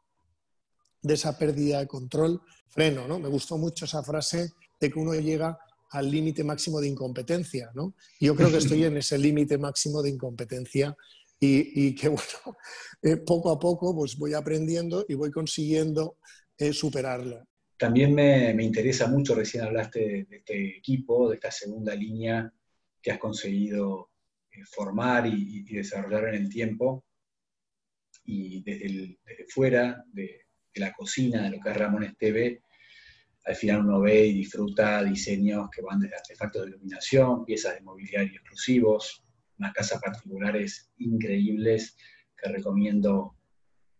de 1.02 1.14
esa 1.14 1.38
pérdida 1.38 1.80
de 1.80 1.86
control, 1.86 2.40
freno, 2.68 3.06
¿no? 3.06 3.18
Me 3.18 3.28
gustó 3.28 3.58
mucho 3.58 3.84
esa 3.84 4.02
frase 4.02 4.52
de 4.80 4.90
que 4.90 4.98
uno 4.98 5.14
llega 5.14 5.58
al 5.90 6.10
límite 6.10 6.44
máximo 6.44 6.80
de 6.80 6.88
incompetencia, 6.88 7.70
¿no? 7.74 7.94
Yo 8.20 8.34
creo 8.34 8.50
que 8.50 8.58
estoy 8.58 8.84
en 8.84 8.96
ese 8.96 9.18
límite 9.18 9.58
máximo 9.58 10.02
de 10.02 10.10
incompetencia 10.10 10.96
y, 11.38 11.94
que, 11.94 12.08
bueno, 12.08 12.56
eh, 13.02 13.16
poco 13.16 13.50
a 13.50 13.58
poco 13.58 13.94
pues 13.94 14.16
voy 14.16 14.34
aprendiendo 14.34 15.04
y 15.08 15.14
voy 15.14 15.30
consiguiendo 15.30 16.18
eh, 16.58 16.72
superarlo. 16.72 17.46
También 17.78 18.14
me, 18.14 18.50
interesa 18.62 19.06
mucho, 19.06 19.34
recién 19.34 19.64
hablaste 19.64 20.26
de, 20.28 20.36
este 20.36 20.78
equipo, 20.78 21.28
de 21.28 21.34
esta 21.34 21.50
segunda 21.50 21.94
línea 21.94 22.50
que 23.02 23.10
has 23.10 23.18
conseguido 23.18 24.10
eh, 24.50 24.64
formar 24.64 25.26
y, 25.26 25.62
desarrollar 25.64 26.28
en 26.28 26.42
el 26.42 26.48
tiempo. 26.48 27.04
Y 28.24 28.62
desde, 28.62 29.18
fuera 29.48 30.02
de, 30.10 30.46
de, 30.74 30.80
la 30.80 30.92
cocina, 30.92 31.42
de 31.42 31.56
lo 31.56 31.62
que 31.62 31.70
es 31.70 31.76
Ramón 31.76 32.04
Esteve, 32.04 32.62
al 33.46 33.54
final 33.54 33.86
uno 33.86 34.00
ve 34.00 34.26
y 34.26 34.32
disfruta 34.32 35.04
diseños 35.04 35.68
que 35.70 35.80
van 35.80 36.00
desde 36.00 36.16
artefactos 36.16 36.62
de 36.62 36.68
iluminación, 36.70 37.44
piezas 37.44 37.76
de 37.76 37.80
mobiliario 37.82 38.32
exclusivos, 38.32 39.24
unas 39.58 39.72
casas 39.72 40.00
particulares 40.02 40.90
increíbles 40.98 41.96
que 42.36 42.50
recomiendo 42.50 43.36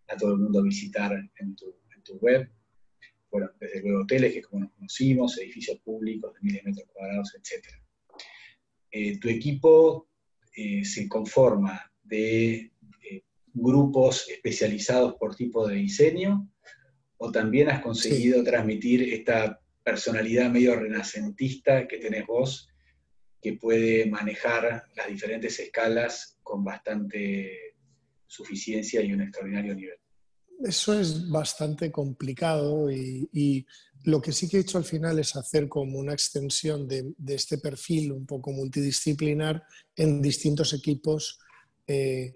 a 0.09 0.17
todo 0.17 0.33
el 0.33 0.41
mundo 0.41 0.63
visitar 0.65 1.13
en 1.13 1.55
tu, 1.55 1.75
web. 2.21 2.49
Bueno, 3.31 3.51
desde 3.61 3.83
luego 3.83 4.03
hoteles 4.03 4.33
que 4.33 4.43
como 4.43 4.63
nos 4.63 4.73
conocimos, 4.73 5.39
edificios 5.39 5.79
públicos 5.81 6.33
de 6.35 6.41
miles 6.43 6.65
de 6.65 6.71
metros 6.71 6.89
cuadrados, 6.93 7.35
etc. 7.35 7.67
Eh, 8.91 9.19
tu 9.19 9.29
equipo 9.29 10.09
eh, 10.57 10.85
se 10.85 11.09
conforma 11.09 11.93
de 12.03 12.73
eh, 13.03 13.25
grupos 13.53 14.29
especializados 14.29 15.15
por 15.15 15.35
tipo 15.35 15.67
de 15.67 15.77
diseño 15.77 16.49
o 17.19 17.31
también 17.31 17.69
has 17.71 17.83
conseguido 17.83 18.43
transmitir 18.45 19.03
esta 19.13 19.61
personalidad 19.83 20.51
medio 20.51 20.77
renacentista 20.77 21.87
que 21.87 21.99
tenés 21.99 22.27
vos, 22.27 22.69
que 23.41 23.55
puede 23.55 24.07
manejar 24.07 24.85
las 24.97 25.09
diferentes 25.09 25.59
escalas 25.61 26.39
con 26.43 26.65
bastante 26.65 27.77
suficiencia 28.27 29.01
y 29.03 29.13
un 29.13 29.23
extraordinario 29.23 29.75
nivel. 29.75 29.99
Eso 30.65 30.99
es 30.99 31.29
bastante 31.29 31.93
complicado 31.93 32.91
y, 32.91 33.67
lo 34.05 34.23
que 34.23 34.31
sí 34.31 34.49
que 34.49 34.59
he 34.59 34.61
hecho 34.61 34.79
al 34.79 34.85
final 34.85 35.19
es 35.19 35.35
hacer 35.35 35.69
como 35.69 35.99
una 35.99 36.13
extensión 36.13 36.87
de, 36.87 37.13
este 37.27 37.59
perfil 37.59 38.13
un 38.13 38.25
poco 38.25 38.53
multidisciplinar 38.53 39.65
en 39.97 40.23
distintos 40.23 40.73
equipos 40.73 41.41
eh, 41.89 42.33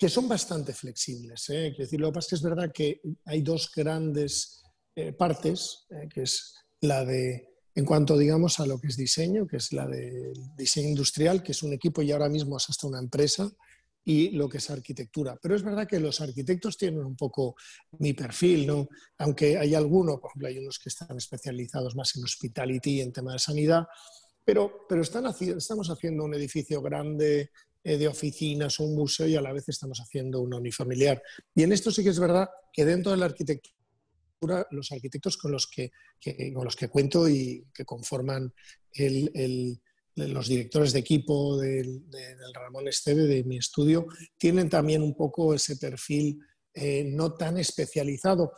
que 0.00 0.08
son 0.08 0.26
bastante 0.26 0.72
flexibles. 0.72 1.50
¿eh? 1.50 1.74
decir, 1.76 2.00
lo 2.00 2.08
que 2.08 2.14
pasa 2.14 2.24
es 2.24 2.30
que 2.30 2.36
es 2.36 2.42
verdad 2.42 2.72
que 2.72 3.02
hay 3.26 3.42
dos 3.42 3.70
grandes 3.76 4.62
eh, 4.96 5.12
partes, 5.12 5.86
eh, 5.90 6.08
que 6.08 6.22
es 6.22 6.54
la 6.80 7.04
de, 7.04 7.50
en 7.74 7.84
cuanto 7.84 8.16
digamos 8.16 8.60
a 8.60 8.66
lo 8.66 8.80
que 8.80 8.86
es 8.86 8.96
diseño, 8.96 9.46
que 9.46 9.58
es 9.58 9.74
la 9.74 9.86
de 9.86 10.32
diseño 10.56 10.88
industrial, 10.88 11.42
que 11.42 11.52
es 11.52 11.62
un 11.62 11.74
equipo 11.74 12.00
y 12.00 12.12
ahora 12.12 12.30
mismo 12.30 12.56
es 12.56 12.70
hasta 12.70 12.86
una 12.86 12.98
empresa, 12.98 13.52
y 14.02 14.30
lo 14.30 14.48
que 14.48 14.56
es 14.56 14.70
arquitectura. 14.70 15.38
Pero 15.40 15.54
es 15.54 15.62
verdad 15.62 15.86
que 15.86 16.00
los 16.00 16.22
arquitectos 16.22 16.78
tienen 16.78 17.04
un 17.04 17.14
poco 17.14 17.54
mi 17.98 18.14
perfil, 18.14 18.66
¿no? 18.66 18.88
aunque 19.18 19.58
hay 19.58 19.74
algunos, 19.74 20.18
por 20.18 20.30
ejemplo, 20.30 20.48
hay 20.48 20.58
unos 20.60 20.78
que 20.78 20.88
están 20.88 21.14
especializados 21.18 21.94
más 21.94 22.16
en 22.16 22.24
hospitality, 22.24 22.92
y 22.92 23.00
en 23.02 23.12
tema 23.12 23.34
de 23.34 23.38
sanidad, 23.38 23.86
pero, 24.46 24.86
pero 24.88 25.02
están 25.02 25.26
estamos 25.26 25.90
haciendo 25.90 26.24
un 26.24 26.32
edificio 26.32 26.80
grande 26.80 27.50
de 27.82 28.08
oficinas 28.08 28.78
o 28.78 28.84
un 28.84 28.94
museo 28.94 29.26
y 29.26 29.36
a 29.36 29.40
la 29.40 29.52
vez 29.52 29.68
estamos 29.68 30.00
haciendo 30.00 30.40
una 30.40 30.58
unifamiliar. 30.58 31.22
Y 31.54 31.62
en 31.62 31.72
esto 31.72 31.90
sí 31.90 32.02
que 32.02 32.10
es 32.10 32.20
verdad 32.20 32.48
que 32.72 32.84
dentro 32.84 33.12
de 33.12 33.18
la 33.18 33.26
arquitectura, 33.26 34.66
los 34.70 34.92
arquitectos 34.92 35.36
con 35.36 35.52
los 35.52 35.66
que, 35.66 35.90
con 36.54 36.64
los 36.64 36.76
que 36.76 36.88
cuento 36.88 37.28
y 37.28 37.66
que 37.74 37.84
conforman 37.84 38.52
los 40.16 40.48
directores 40.48 40.92
de 40.92 40.98
equipo 40.98 41.58
del, 41.58 42.02
Ramón 42.54 42.88
Esteve, 42.88 43.22
de 43.22 43.44
mi 43.44 43.58
estudio, 43.58 44.06
tienen 44.36 44.68
también 44.68 45.02
un 45.02 45.14
poco 45.14 45.54
ese 45.54 45.76
perfil 45.76 46.40
eh, 46.74 47.04
no 47.04 47.34
tan 47.34 47.58
especializado, 47.58 48.52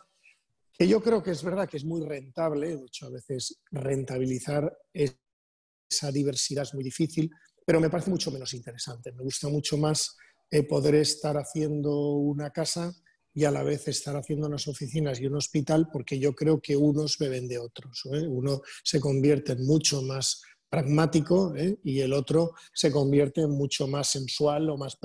que 0.73 0.89
yo 0.89 1.03
creo 1.03 1.23
que 1.23 1.31
es 1.31 1.43
verdad 1.43 1.69
que 1.69 1.77
es 1.77 1.85
muy 1.85 2.05
rentable, 2.05 2.77
de 2.77 2.85
hecho 2.87 3.07
a 3.07 3.11
veces 3.11 3.61
rentabilizar 3.71 4.77
esa 4.93 6.11
diversidad 6.11 6.65
es 6.65 6.75
muy 6.75 6.85
difícil, 6.85 7.31
pero 7.65 7.81
me 7.81 7.91
parece 7.91 8.11
mucho 8.11 8.31
menos 8.31 8.55
interesante. 8.55 9.13
Me 9.13 9.23
gusta 9.23 9.49
mucho 9.49 9.77
más 9.77 10.17
eh, 10.51 10.63
poder 10.65 10.97
estar 10.97 11.37
haciendo 11.37 11.97
una 12.17 12.51
casa 12.51 12.95
y 13.35 13.45
a 13.45 13.51
la 13.51 13.63
vez 13.63 13.89
estar 13.89 14.17
haciendo 14.17 14.47
unas 14.47 14.69
oficinas 14.69 15.21
y 15.21 15.27
un 15.27 15.37
hospital, 15.37 15.89
porque 15.91 16.19
yo 16.19 16.35
creo 16.35 16.61
que 16.61 16.77
unos 16.77 17.17
beben 17.19 17.49
de 17.49 17.59
otros. 17.59 18.03
¿eh? 18.13 18.27
Uno 18.29 18.61
se 18.85 19.01
convierte 19.01 19.53
en 19.53 19.65
mucho 19.65 20.03
más 20.03 20.43
pragmático 20.69 21.55
¿eh? 21.57 21.79
y 21.85 22.01
el 22.01 22.13
otro 22.13 22.53
se 22.75 22.91
convierte 22.91 23.43
en 23.43 23.51
mucho 23.51 23.87
más 23.87 24.09
sensual 24.09 24.69
o 24.71 24.77
más 24.77 24.99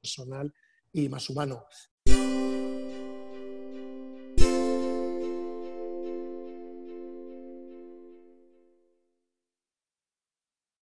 personal 0.00 0.52
y 0.92 1.08
más 1.08 1.30
humano. 1.30 1.64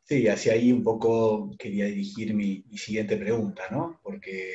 Sí, 0.07 0.25
hacia 0.29 0.53
ahí 0.53 0.71
un 0.71 0.83
poco 0.83 1.51
quería 1.59 1.83
dirigir 1.85 2.33
mi, 2.33 2.63
siguiente 2.77 3.17
pregunta, 3.17 3.63
¿no? 3.69 3.99
Porque 4.01 4.53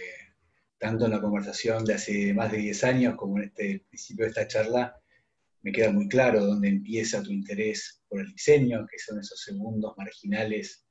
tanto 0.78 1.04
en 1.04 1.10
la 1.10 1.20
conversación 1.20 1.84
de 1.84 1.92
hace 1.94 2.32
más 2.32 2.50
de 2.50 2.56
10 2.58 2.84
años 2.84 3.16
como 3.16 3.36
en 3.36 3.44
este 3.44 3.84
principio 3.86 4.24
de 4.24 4.30
esta 4.30 4.48
charla, 4.48 4.98
me 5.60 5.70
queda 5.70 5.92
muy 5.92 6.08
claro 6.08 6.46
dónde 6.46 6.68
empieza 6.68 7.22
tu 7.22 7.30
interés 7.32 8.02
por 8.08 8.22
el 8.22 8.32
diseño, 8.32 8.86
que 8.90 8.98
son 8.98 9.20
esos 9.20 9.42
segundos 9.42 9.92
marginales 9.98 10.86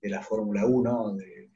de 0.00 0.08
la 0.10 0.20
Fórmula 0.20 0.66
1, 0.66 1.14
de, 1.14 1.50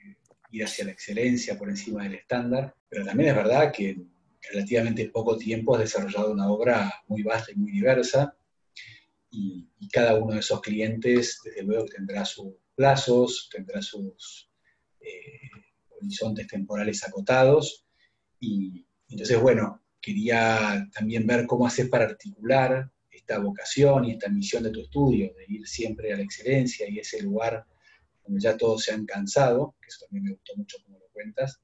ir 0.52 0.64
hacia 0.64 0.84
la 0.84 0.92
excelencia 0.92 1.58
por 1.58 1.68
encima 1.68 2.04
del 2.04 2.14
estándar, 2.14 2.76
pero 2.88 3.04
también 3.04 3.30
es 3.30 3.36
verdad 3.36 3.72
que 3.72 3.90
en 3.90 4.08
relativamente 4.52 5.10
poco 5.10 5.36
tiempo 5.36 5.74
has 5.74 5.80
desarrollado 5.80 6.30
una 6.30 6.48
obra 6.48 6.94
muy 7.08 7.24
vasta 7.24 7.50
y 7.50 7.56
muy 7.56 7.72
diversa, 7.72 8.36
y, 9.36 9.88
cada 9.92 10.16
uno 10.16 10.34
de 10.34 10.40
esos 10.40 10.60
clientes, 10.60 11.40
desde 11.44 11.62
luego, 11.62 11.86
tendrá 11.86 12.24
sus 12.24 12.54
plazos, 12.74 13.48
tendrá 13.50 13.80
sus 13.80 14.50
eh, 15.00 15.48
horizontes 15.90 16.46
temporales 16.46 17.04
acotados. 17.04 17.86
Y 18.40 18.86
entonces, 19.08 19.40
bueno, 19.40 19.82
quería 20.00 20.86
también 20.92 21.26
ver 21.26 21.46
cómo 21.46 21.66
haces 21.66 21.88
para 21.88 22.04
articular 22.04 22.90
esta 23.10 23.38
vocación 23.38 24.04
y 24.04 24.12
esta 24.12 24.28
misión 24.28 24.64
de 24.64 24.70
tu 24.70 24.80
estudio, 24.82 25.32
de 25.34 25.44
ir 25.48 25.66
siempre 25.66 26.12
a 26.12 26.16
la 26.16 26.22
excelencia 26.22 26.88
y 26.88 26.98
ese 26.98 27.22
lugar 27.22 27.64
donde 28.24 28.40
ya 28.40 28.56
todos 28.56 28.84
se 28.84 28.92
han 28.92 29.06
cansado, 29.06 29.76
que 29.80 29.88
eso 29.88 30.04
también 30.06 30.24
me 30.24 30.32
gustó 30.32 30.56
mucho 30.56 30.78
como 30.84 30.98
lo 30.98 31.08
cuentas, 31.12 31.60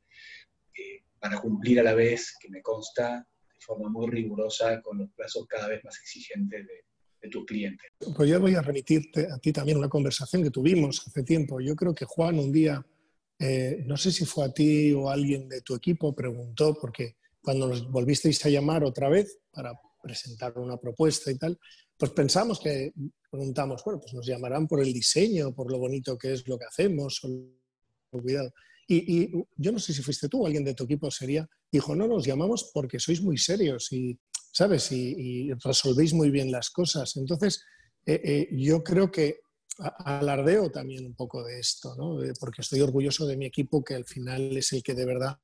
eh, 0.78 1.04
para 1.18 1.40
cumplir 1.40 1.80
a 1.80 1.82
la 1.82 1.94
vez, 1.94 2.36
que 2.40 2.48
me 2.48 2.62
consta, 2.62 3.26
de 3.52 3.60
forma 3.60 3.90
muy 3.90 4.08
rigurosa, 4.08 4.80
con 4.80 4.98
los 4.98 5.10
plazos 5.12 5.46
cada 5.48 5.68
vez 5.68 5.84
más 5.84 5.98
exigentes 5.98 6.66
de, 6.66 6.84
tus 7.28 7.44
clientes. 7.44 7.86
Pues 8.16 8.28
yo 8.28 8.40
voy 8.40 8.54
a 8.54 8.62
remitirte 8.62 9.28
a 9.30 9.38
ti 9.38 9.52
también 9.52 9.78
una 9.78 9.88
conversación 9.88 10.42
que 10.42 10.50
tuvimos 10.50 11.06
hace 11.06 11.22
tiempo. 11.22 11.60
Yo 11.60 11.74
creo 11.76 11.94
que 11.94 12.04
Juan 12.04 12.38
un 12.38 12.52
día, 12.52 12.84
eh, 13.38 13.82
no 13.86 13.96
sé 13.96 14.10
si 14.12 14.24
fue 14.24 14.44
a 14.44 14.52
ti 14.52 14.92
o 14.92 15.08
a 15.08 15.14
alguien 15.14 15.48
de 15.48 15.62
tu 15.62 15.74
equipo, 15.74 16.14
preguntó, 16.14 16.76
porque 16.80 17.16
cuando 17.42 17.68
nos 17.68 17.90
volvisteis 17.90 18.44
a 18.46 18.48
llamar 18.48 18.84
otra 18.84 19.08
vez 19.08 19.38
para 19.50 19.72
presentar 20.02 20.58
una 20.58 20.76
propuesta 20.76 21.30
y 21.30 21.38
tal, 21.38 21.58
pues 21.96 22.10
pensamos 22.12 22.58
que 22.58 22.92
preguntamos, 23.30 23.82
bueno, 23.84 24.00
pues 24.00 24.12
nos 24.14 24.26
llamarán 24.26 24.66
por 24.66 24.80
el 24.80 24.92
diseño, 24.92 25.54
por 25.54 25.70
lo 25.70 25.78
bonito 25.78 26.18
que 26.18 26.32
es 26.32 26.46
lo 26.48 26.58
que 26.58 26.64
hacemos, 26.64 27.20
o 27.24 28.20
cuidado. 28.20 28.52
Y, 28.88 29.30
yo 29.56 29.72
no 29.72 29.78
sé 29.78 29.94
si 29.94 30.02
fuiste 30.02 30.28
tú 30.28 30.42
o 30.42 30.46
alguien 30.46 30.64
de 30.64 30.74
tu 30.74 30.84
equipo 30.84 31.10
sería, 31.10 31.48
dijo, 31.70 31.94
no, 31.94 32.06
nos 32.06 32.26
llamamos 32.26 32.70
porque 32.74 32.98
sois 32.98 33.22
muy 33.22 33.38
serios 33.38 33.90
y, 33.92 34.18
¿sabes? 34.52 34.92
Y, 34.92 35.52
resolvéis 35.54 36.12
muy 36.12 36.30
bien 36.30 36.52
las 36.52 36.70
cosas. 36.70 37.16
Entonces, 37.16 37.64
eh, 38.06 38.20
eh, 38.22 38.48
yo 38.52 38.84
creo 38.84 39.10
que 39.10 39.40
alardeo 39.78 40.70
también 40.70 41.06
un 41.06 41.14
poco 41.14 41.42
de 41.42 41.58
esto, 41.58 41.96
¿no? 41.96 42.18
porque 42.38 42.60
estoy 42.60 42.80
orgulloso 42.82 43.26
de 43.26 43.36
mi 43.38 43.46
equipo 43.46 43.82
que 43.82 43.94
al 43.94 44.04
final 44.04 44.56
es 44.56 44.72
el 44.74 44.82
que 44.82 44.94
de 44.94 45.06
verdad 45.06 45.38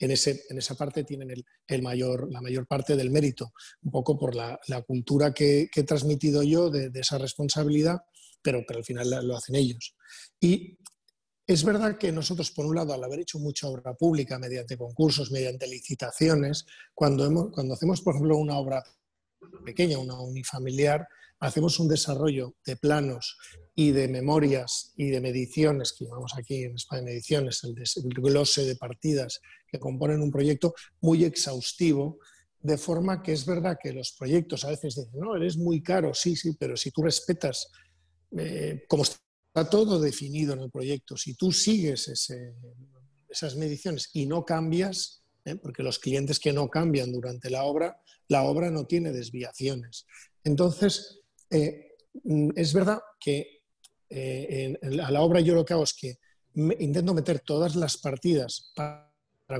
en, 0.00 0.10
ese, 0.10 0.44
en 0.48 0.58
esa 0.58 0.74
parte 0.74 1.04
tienen 1.04 1.30
el, 1.66 1.82
mayor, 1.82 2.30
la 2.32 2.40
mayor 2.40 2.66
parte 2.66 2.96
del 2.96 3.10
mérito, 3.10 3.52
un 3.82 3.92
poco 3.92 4.18
por 4.18 4.34
la, 4.34 4.58
cultura 4.86 5.32
que, 5.32 5.68
he 5.74 5.82
transmitido 5.84 6.42
yo 6.42 6.70
de, 6.70 6.90
esa 6.94 7.18
responsabilidad, 7.18 8.00
pero, 8.42 8.64
pero 8.66 8.78
al 8.78 8.84
final 8.84 9.26
lo 9.26 9.36
hacen 9.36 9.54
ellos. 9.54 9.94
Y 10.40 10.78
es 11.52 11.64
verdad 11.64 11.98
que 11.98 12.12
nosotros, 12.12 12.52
por 12.52 12.64
un 12.64 12.76
lado, 12.76 12.94
al 12.94 13.02
haber 13.02 13.18
hecho 13.18 13.40
mucha 13.40 13.66
obra 13.66 13.92
pública 13.94 14.38
mediante 14.38 14.76
concursos, 14.76 15.32
mediante 15.32 15.66
licitaciones, 15.66 16.64
cuando, 16.94 17.52
hacemos, 17.72 18.02
por 18.02 18.14
ejemplo, 18.14 18.36
una 18.36 18.56
obra 18.56 18.84
pequeña, 19.64 19.98
una 19.98 20.20
unifamiliar, 20.20 21.08
hacemos 21.40 21.80
un 21.80 21.88
desarrollo 21.88 22.54
de 22.64 22.76
planos 22.76 23.36
y 23.74 23.90
de 23.90 24.06
memorias 24.06 24.92
y 24.96 25.10
de 25.10 25.20
mediciones, 25.20 25.92
que 25.92 26.04
llamamos 26.04 26.34
aquí 26.38 26.62
en 26.62 26.76
España 26.76 27.02
mediciones, 27.02 27.64
el, 27.64 27.74
glose 28.10 28.64
de 28.64 28.76
partidas 28.76 29.40
que 29.66 29.80
componen 29.80 30.22
un 30.22 30.30
proyecto 30.30 30.72
muy 31.00 31.24
exhaustivo, 31.24 32.20
de 32.60 32.78
forma 32.78 33.24
que 33.24 33.32
es 33.32 33.44
verdad 33.44 33.76
que 33.82 33.92
los 33.92 34.12
proyectos 34.12 34.64
a 34.64 34.68
veces 34.68 34.94
dicen, 34.94 35.18
no, 35.18 35.34
eres 35.34 35.56
muy 35.56 35.82
caro, 35.82 36.14
sí, 36.14 36.36
sí, 36.36 36.52
pero 36.56 36.76
si 36.76 36.92
tú 36.92 37.02
respetas, 37.02 37.72
eh, 38.38 38.84
como 38.86 39.02
está 39.02 39.16
todo 39.52 40.00
definido 40.00 40.54
en 40.54 40.60
el 40.60 40.70
proyecto, 40.70 41.16
si 41.16 41.34
tú 41.34 41.52
sigues 41.52 42.08
esas 43.28 43.56
mediciones 43.56 44.10
y 44.12 44.26
no 44.26 44.44
cambias, 44.44 45.22
¿eh? 45.44 45.56
porque 45.56 45.82
los 45.82 45.98
clientes 45.98 46.38
que 46.38 46.52
no 46.52 46.68
cambian 46.68 47.12
durante 47.12 47.50
la 47.50 47.64
obra, 47.64 48.00
la 48.28 48.44
obra 48.44 48.70
no 48.70 48.86
tiene 48.86 49.12
desviaciones. 49.12 50.06
Entonces, 50.44 51.20
eh, 51.50 51.88
es 52.54 52.72
verdad 52.72 53.00
que 53.18 53.62
eh, 54.08 54.78
a 55.02 55.10
la 55.10 55.22
obra 55.22 55.40
yo 55.40 55.54
lo 55.54 55.64
que 55.64 55.72
hago 55.72 55.84
es 55.84 55.94
que 55.94 56.18
intento 56.54 57.14
meter 57.14 57.40
todas 57.40 57.76
las 57.76 57.96
partidas 57.96 58.72
para, 58.74 59.08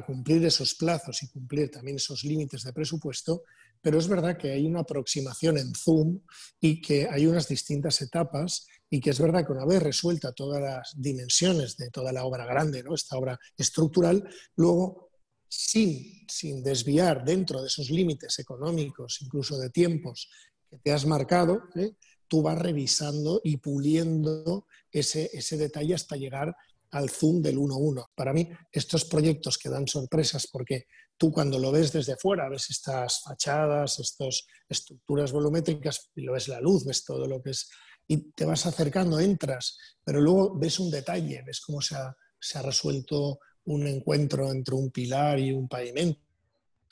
cumplir 0.07 0.45
esos 0.45 0.77
plazos 0.77 1.21
y 1.25 1.29
cumplir 1.31 1.69
también 1.69 1.97
esos 1.97 2.23
límites 2.23 2.63
de 2.63 2.73
presupuesto, 2.73 3.43
pero 3.83 3.99
es 3.99 4.07
verdad 4.07 4.37
que 4.37 4.53
hay 4.53 4.65
una 4.65 4.81
aproximación 4.81 5.59
en 5.59 5.75
Zoom 5.75 6.21
y 6.61 6.81
que 6.81 7.09
hay 7.11 7.27
unas 7.27 7.49
distintas 7.49 8.01
etapas 8.01 8.69
y 8.91 9.01
que 9.01 9.11
es 9.11 9.21
verdad 9.21 9.47
que 9.47 9.53
una 9.53 9.65
vez 9.65 9.81
resuelta 9.83 10.33
todas 10.33 10.61
las 10.61 10.93
dimensiones 10.97 11.77
de 11.77 11.91
toda 11.91 12.13
la 12.13 12.25
obra 12.25 12.45
grande, 12.45 12.83
¿no? 12.83 12.95
esta 12.95 13.17
obra 13.17 13.39
estructural, 13.57 14.29
luego 14.57 15.11
sin, 15.49 16.27
sin 16.29 16.63
desviar 16.63 17.25
dentro 17.25 17.61
de 17.61 17.69
esos 17.69 17.89
límites 17.89 18.39
económicos, 18.41 19.19
incluso 19.23 19.59
de 19.59 19.71
tiempos 19.71 20.29
que 20.69 20.79
te 20.79 20.93
has 20.93 21.07
marcado, 21.07 21.63
¿eh? 21.77 21.93
tú 22.27 22.43
vas 22.43 22.59
revisando 22.59 23.41
y 23.45 23.57
puliendo 23.59 24.67
ese, 24.91 25.31
ese 25.33 25.57
detalle 25.57 25.95
hasta 25.95 26.17
llegar 26.17 26.55
al 26.91 27.11
zoom 27.11 27.43
del 27.43 27.59
1-1. 27.59 28.07
Para 28.15 28.33
mí, 28.33 28.49
estos 28.73 29.05
proyectos 29.05 29.59
que 29.59 29.69
dan 29.69 29.87
sorpresas 29.87 30.49
porque 30.51 30.87
tú 31.21 31.31
cuando 31.31 31.59
lo 31.59 31.71
ves 31.71 31.93
desde 31.93 32.17
fuera, 32.17 32.49
ves 32.49 32.71
estas 32.71 33.21
fachadas, 33.21 34.01
estas 34.01 34.47
estructuras 34.67 35.33
volumétricas, 35.33 36.09
y 36.17 36.23
lo 36.23 36.33
ves 36.33 36.49
la 36.49 36.63
luz, 36.63 36.87
ves 36.87 37.05
todo 37.05 37.27
lo 37.27 37.43
que 37.43 37.51
es, 37.51 37.69
y 38.09 38.33
te 38.33 38.47
vas 38.47 38.65
acercando, 38.65 39.21
entras, 39.21 39.77
pero 40.03 40.23
luego 40.23 40.59
ves 40.59 40.81
un 40.81 40.91
detalle, 40.91 41.43
ves 41.47 41.61
cómo 41.61 41.83
se 41.83 41.95
ha, 41.95 42.17
se 42.41 42.59
ha 42.59 42.63
resuelto 42.63 43.39
un 43.65 43.87
encuentro 43.87 44.51
entre 44.51 44.75
un 44.75 44.91
pilar 44.91 45.39
y 45.39 45.53
un 45.53 45.69
pavimento, 45.69 46.23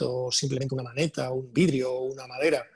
o 0.00 0.30
simplemente 0.30 0.74
una 0.74 0.84
maneta, 0.84 1.32
un 1.32 1.50
vidrio 1.50 1.90
o 1.94 2.12
una 2.12 2.26
madera 2.26 2.66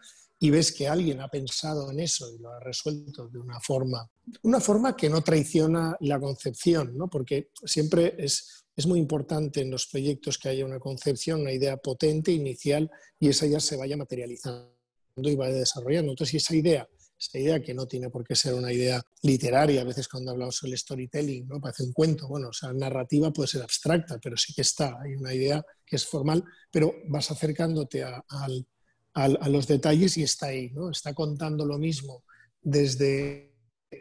y 0.43 0.51
ves 0.51 0.73
que 0.73 0.89
alguien 0.89 1.21
ha 1.21 1.29
pensado 1.29 1.89
en 1.93 2.01
eso 2.01 2.29
y 2.35 2.39
lo 2.39 2.51
ha 2.51 2.59
resuelto 2.59 3.29
de 3.29 3.39
una 3.39 3.61
forma, 3.61 4.11
una 4.43 4.61
forma 4.61 4.97
que 4.97 5.09
no 5.09 5.23
traiciona 5.23 5.97
la 6.01 6.19
concepción, 6.19 6.97
¿no? 6.99 7.09
porque 7.09 7.51
siempre 7.65 8.17
es, 8.19 8.62
es 8.77 8.87
muy 8.87 8.99
importante 8.99 9.61
en 9.61 9.71
los 9.71 9.87
proyectos 9.87 10.39
que 10.39 10.49
haya 10.49 10.65
una 10.65 10.79
concepción, 10.79 11.43
una 11.43 11.53
idea 11.53 11.77
potente, 11.77 12.33
inicial, 12.33 12.91
y 13.19 13.29
esa 13.29 13.47
ya 13.47 13.61
se 13.61 13.77
vaya 13.77 13.97
materializando 13.97 14.73
y 15.17 15.35
vaya 15.35 15.55
desarrollando. 15.55 16.13
Entonces, 16.13 16.43
esa 16.43 16.55
idea, 16.55 16.89
esa 17.19 17.39
idea 17.39 17.61
que 17.61 17.75
no 17.75 17.87
tiene 17.87 18.09
por 18.09 18.25
qué 18.27 18.35
ser 18.35 18.55
una 18.55 18.73
idea 18.73 19.03
literaria, 19.23 19.83
a 19.83 19.85
veces 19.85 20.09
cuando 20.09 20.31
hablamos 20.31 20.61
del 20.63 20.77
storytelling, 20.77 21.47
¿no? 21.49 21.61
parece 21.61 21.85
un 21.85 21.93
cuento, 21.93 22.29
bueno, 22.29 22.49
o 22.49 22.53
sea, 22.53 22.73
narrativa 22.73 23.33
puede 23.33 23.49
ser 23.49 23.63
abstracta, 23.63 24.19
pero 24.23 24.37
sí 24.37 24.55
que 24.55 24.63
está, 24.63 24.99
hay 25.01 25.15
una 25.15 25.35
idea 25.35 25.65
que 25.85 25.97
es 25.97 26.07
formal, 26.07 26.43
pero 26.71 26.95
vas 27.09 27.31
acercándote 27.31 28.03
al 28.03 28.67
a, 29.15 29.49
los 29.49 29.67
detalles 29.67 30.17
y 30.17 30.23
está 30.23 30.47
ahí, 30.47 30.71
¿no? 30.71 30.91
Está 30.91 31.15
contando 31.15 31.67
lo 31.67 31.79
mismo 31.79 32.25
desde, 32.61 33.52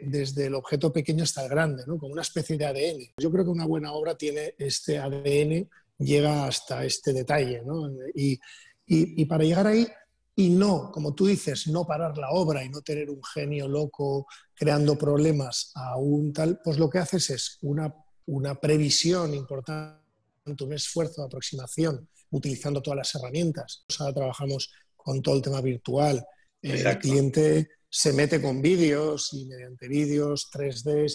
desde 0.02 0.46
el 0.46 0.54
objeto 0.54 0.92
pequeño 0.92 1.24
hasta 1.24 1.42
el 1.42 1.50
grande, 1.50 1.84
¿no? 1.86 1.98
Como 1.98 2.12
una 2.12 2.22
especie 2.22 2.56
de 2.56 2.66
ADN. 2.66 3.14
Yo 3.18 3.30
creo 3.30 3.44
que 3.44 3.50
una 3.50 3.66
buena 3.66 3.92
obra 3.92 4.16
tiene 4.16 4.54
este 4.58 4.98
ADN, 4.98 5.68
llega 5.98 6.46
hasta 6.46 6.84
este 6.84 7.12
detalle, 7.12 7.62
¿no? 7.64 7.90
Y, 8.14 8.38
y, 8.86 9.24
para 9.24 9.44
llegar 9.44 9.66
ahí, 9.66 9.86
y 10.34 10.50
no, 10.50 10.90
como 10.90 11.14
tú 11.14 11.26
dices, 11.26 11.66
no 11.68 11.86
parar 11.86 12.16
la 12.18 12.30
obra 12.30 12.64
y 12.64 12.68
no 12.68 12.82
tener 12.82 13.10
un 13.10 13.22
genio 13.22 13.68
loco 13.68 14.26
creando 14.54 14.98
problemas 14.98 15.70
a 15.74 15.96
un 15.96 16.32
tal, 16.32 16.60
pues 16.62 16.78
lo 16.78 16.90
que 16.90 16.98
haces 16.98 17.30
es 17.30 17.58
una, 17.62 17.94
una 18.26 18.54
previsión 18.54 19.34
importante, 19.34 20.00
un 20.44 20.72
esfuerzo 20.72 21.22
de 21.22 21.26
aproximación 21.26 22.08
utilizando 22.30 22.82
todas 22.82 22.98
las 22.98 23.14
herramientas. 23.14 23.84
Ahora 23.98 24.14
trabajamos 24.14 24.72
con 24.96 25.22
todo 25.22 25.36
el 25.36 25.42
tema 25.42 25.60
virtual. 25.60 26.24
el 26.62 26.98
cliente 26.98 27.68
se 27.94 28.14
mete 28.14 28.40
con 28.40 28.62
vídeos 28.62 29.34
y 29.34 29.44
mediante 29.44 29.86
vídeos, 29.86 30.50
3D, 30.50 31.14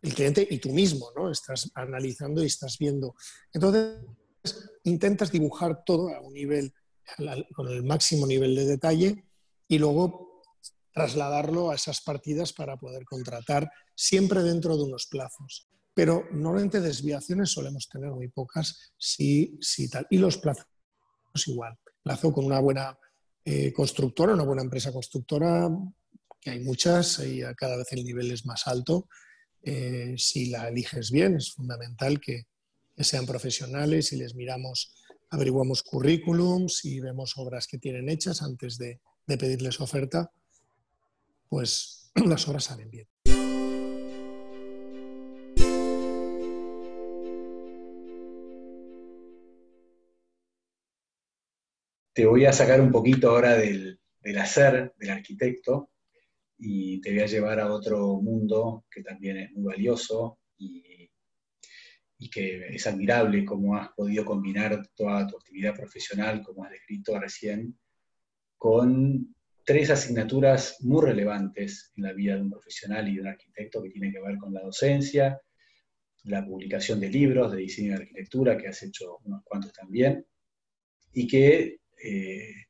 el 0.00 0.14
cliente 0.14 0.48
y 0.50 0.58
tú 0.58 0.70
mismo, 0.70 1.10
¿no? 1.14 1.30
Estás 1.30 1.70
analizando 1.74 2.42
y 2.42 2.46
estás 2.46 2.78
viendo. 2.78 3.14
Entonces, 3.52 3.98
intentas 4.84 5.30
dibujar 5.30 5.84
todo 5.84 6.08
a 6.08 6.20
un 6.20 6.32
nivel, 6.32 6.72
con 7.54 7.68
el 7.68 7.82
máximo 7.82 8.26
nivel 8.26 8.54
de 8.54 8.64
detalle 8.64 9.26
y 9.68 9.78
luego 9.78 10.42
trasladarlo 10.94 11.70
a 11.70 11.74
esas 11.74 12.00
partidas 12.00 12.54
para 12.54 12.78
poder 12.78 13.04
contratar 13.04 13.70
siempre 13.94 14.42
dentro 14.42 14.78
de 14.78 14.84
unos 14.84 15.06
plazos. 15.06 15.68
Pero 15.92 16.24
normalmente 16.32 16.80
desviaciones 16.80 17.52
solemos 17.52 17.88
tener 17.90 18.10
muy 18.12 18.28
pocas, 18.28 18.94
sí, 18.96 19.58
sí 19.60 19.90
tal. 19.90 20.06
Y 20.08 20.16
los 20.16 20.38
plazos 20.38 20.66
igual 21.46 21.78
plazo 22.02 22.32
con 22.32 22.44
una 22.44 22.60
buena 22.60 22.98
eh, 23.44 23.72
constructora, 23.72 24.34
una 24.34 24.44
buena 24.44 24.62
empresa 24.62 24.92
constructora, 24.92 25.68
que 26.40 26.50
hay 26.50 26.60
muchas 26.60 27.20
y 27.20 27.42
cada 27.56 27.76
vez 27.76 27.92
el 27.92 28.04
nivel 28.04 28.30
es 28.30 28.44
más 28.46 28.66
alto. 28.66 29.08
Eh, 29.62 30.14
si 30.18 30.46
la 30.46 30.68
eliges 30.68 31.10
bien, 31.10 31.36
es 31.36 31.52
fundamental 31.52 32.20
que, 32.20 32.46
sean 32.98 33.26
profesionales 33.26 34.12
y 34.12 34.16
les 34.16 34.36
miramos, 34.36 34.94
averiguamos 35.30 35.82
currículums 35.82 36.84
y 36.84 37.00
vemos 37.00 37.32
obras 37.36 37.66
que 37.66 37.78
tienen 37.78 38.08
hechas 38.08 38.42
antes 38.42 38.78
de, 38.78 39.00
de 39.26 39.38
pedirles 39.38 39.80
oferta, 39.80 40.30
pues 41.48 42.12
las 42.26 42.46
obras 42.46 42.64
salen 42.64 42.90
bien. 42.90 43.08
Te 52.12 52.26
voy 52.26 52.44
a 52.44 52.52
sacar 52.52 52.80
un 52.80 52.90
poquito 52.90 53.30
ahora 53.30 53.56
del, 53.56 53.98
hacer 54.38 54.92
del 54.98 55.10
arquitecto 55.10 55.90
y 56.58 57.00
te 57.00 57.10
voy 57.10 57.20
a 57.20 57.26
llevar 57.26 57.60
a 57.60 57.72
otro 57.72 58.20
mundo 58.20 58.84
que 58.90 59.02
también 59.02 59.38
es 59.38 59.52
muy 59.52 59.64
valioso 59.64 60.38
y, 60.58 61.10
que 62.30 62.68
es 62.68 62.86
admirable 62.86 63.44
cómo 63.44 63.76
has 63.76 63.90
podido 63.92 64.24
combinar 64.24 64.88
toda 64.94 65.26
tu 65.26 65.36
actividad 65.36 65.74
profesional, 65.74 66.40
como 66.42 66.64
has 66.64 66.70
descrito 66.70 67.18
recién, 67.18 67.76
con 68.56 69.34
tres 69.64 69.90
asignaturas 69.90 70.76
muy 70.80 71.04
relevantes 71.04 71.92
en 71.96 72.04
la 72.04 72.12
vida 72.12 72.36
de 72.36 72.42
un 72.42 72.50
profesional 72.50 73.08
y 73.08 73.16
de 73.16 73.22
un 73.22 73.26
arquitecto 73.26 73.82
que 73.82 73.90
tienen 73.90 74.12
que 74.12 74.20
ver 74.20 74.38
con 74.38 74.54
la 74.54 74.62
docencia, 74.62 75.38
la 76.22 76.46
publicación 76.46 77.00
de 77.00 77.10
libros 77.10 77.50
de 77.50 77.58
diseño 77.58 77.90
y 77.90 77.96
arquitectura, 77.96 78.56
que 78.56 78.68
has 78.68 78.82
hecho 78.82 79.18
unos 79.24 79.42
cuantos 79.44 79.72
también, 79.72 80.24
y 81.12 81.26
que 81.26 81.81
eh, 82.02 82.66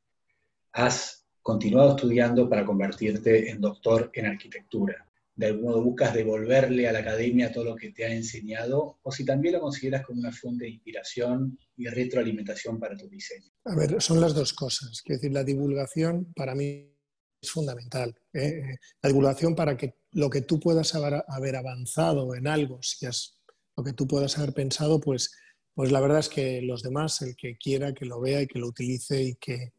has 0.72 1.26
continuado 1.40 1.96
estudiando 1.96 2.48
para 2.48 2.64
convertirte 2.64 3.50
en 3.50 3.60
doctor 3.60 4.10
en 4.14 4.26
arquitectura. 4.26 5.06
De 5.34 5.46
algún 5.46 5.64
modo 5.64 5.82
buscas 5.82 6.14
devolverle 6.14 6.86
a 6.86 6.92
la 6.92 6.98
academia 6.98 7.50
todo 7.50 7.64
lo 7.64 7.76
que 7.76 7.90
te 7.90 8.04
ha 8.04 8.12
enseñado, 8.12 8.98
o 9.02 9.10
si 9.10 9.24
también 9.24 9.54
lo 9.54 9.60
consideras 9.60 10.04
como 10.04 10.20
una 10.20 10.30
fuente 10.30 10.64
de 10.64 10.70
inspiración 10.70 11.58
y 11.76 11.86
retroalimentación 11.86 12.78
para 12.78 12.96
tu 12.96 13.08
diseño. 13.08 13.50
A 13.64 13.74
ver, 13.74 14.00
son 14.00 14.20
las 14.20 14.34
dos 14.34 14.52
cosas. 14.52 15.00
Quiero 15.02 15.18
decir, 15.18 15.32
la 15.32 15.42
divulgación 15.42 16.32
para 16.34 16.54
mí 16.54 16.92
es 17.40 17.50
fundamental. 17.50 18.14
¿eh? 18.32 18.76
La 19.02 19.08
divulgación 19.08 19.54
para 19.54 19.76
que 19.76 19.96
lo 20.12 20.30
que 20.30 20.42
tú 20.42 20.60
puedas 20.60 20.94
haber, 20.94 21.56
avanzado 21.56 22.34
en 22.34 22.46
algo, 22.46 22.82
si 22.82 23.06
es 23.06 23.38
lo 23.76 23.82
que 23.82 23.94
tú 23.94 24.06
puedas 24.06 24.38
haber 24.38 24.52
pensado, 24.52 25.00
pues, 25.00 25.32
pues 25.74 25.90
la 25.90 26.00
verdad 26.00 26.18
es 26.18 26.28
que 26.28 26.60
los 26.62 26.82
demás, 26.82 27.22
el 27.22 27.34
que 27.36 27.56
quiera 27.56 27.94
que 27.94 28.04
lo 28.04 28.20
vea 28.20 28.42
y 28.42 28.46
que 28.46 28.58
lo 28.58 28.68
utilice 28.68 29.22
y 29.22 29.34
que, 29.36 29.72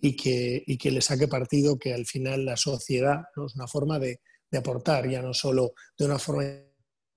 y 0.00 0.16
que, 0.16 0.62
y 0.66 0.78
que 0.78 0.90
le 0.90 1.02
saque 1.02 1.28
partido, 1.28 1.78
que 1.78 1.92
al 1.92 2.06
final 2.06 2.44
la 2.44 2.56
sociedad 2.56 3.22
¿no? 3.36 3.46
es 3.46 3.54
una 3.56 3.66
forma 3.66 3.98
de, 3.98 4.20
de, 4.50 4.58
aportar, 4.58 5.08
ya 5.08 5.22
no 5.22 5.34
solo 5.34 5.74
de 5.98 6.04
una 6.04 6.18
forma 6.18 6.44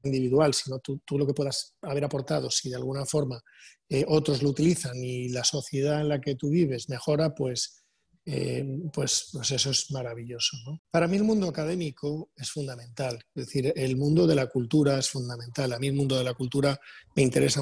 individual, 0.04 0.54
sino 0.54 0.80
tú, 0.80 1.02
tú, 1.06 1.18
lo 1.18 1.26
que 1.26 1.34
puedas 1.34 1.76
haber 1.82 2.04
aportado, 2.04 2.50
si 2.50 2.70
de 2.70 2.76
alguna 2.76 3.06
forma 3.06 3.42
eh, 3.90 4.06
otros 4.08 4.42
lo 4.42 4.50
utilizan 4.50 4.96
y 5.04 5.30
la 5.30 5.44
sociedad 5.44 6.02
en 6.02 6.10
la 6.10 6.20
que 6.20 6.36
tú 6.36 6.50
vives 6.50 6.90
mejora, 6.90 7.34
pues, 7.34 7.84
eh, 8.26 8.66
pues, 8.92 9.30
pues, 9.32 9.52
eso 9.52 9.70
es 9.70 9.92
maravilloso. 9.92 10.58
Para 10.90 11.08
mí 11.08 11.18
el 11.18 11.24
mundo 11.24 11.48
académico 11.48 12.32
es 12.36 12.50
fundamental, 12.50 13.20
es 13.36 13.46
decir, 13.46 13.74
el 13.76 13.96
mundo 13.98 14.26
de 14.28 14.36
la 14.36 14.48
cultura 14.48 14.98
es 14.98 15.10
fundamental. 15.10 15.74
A 15.74 15.80
mí 15.80 15.88
el 15.88 15.96
mundo 15.96 16.18
de 16.18 16.24
la 16.24 16.34
cultura 16.34 16.80
me 17.16 17.24
interesa 17.24 17.62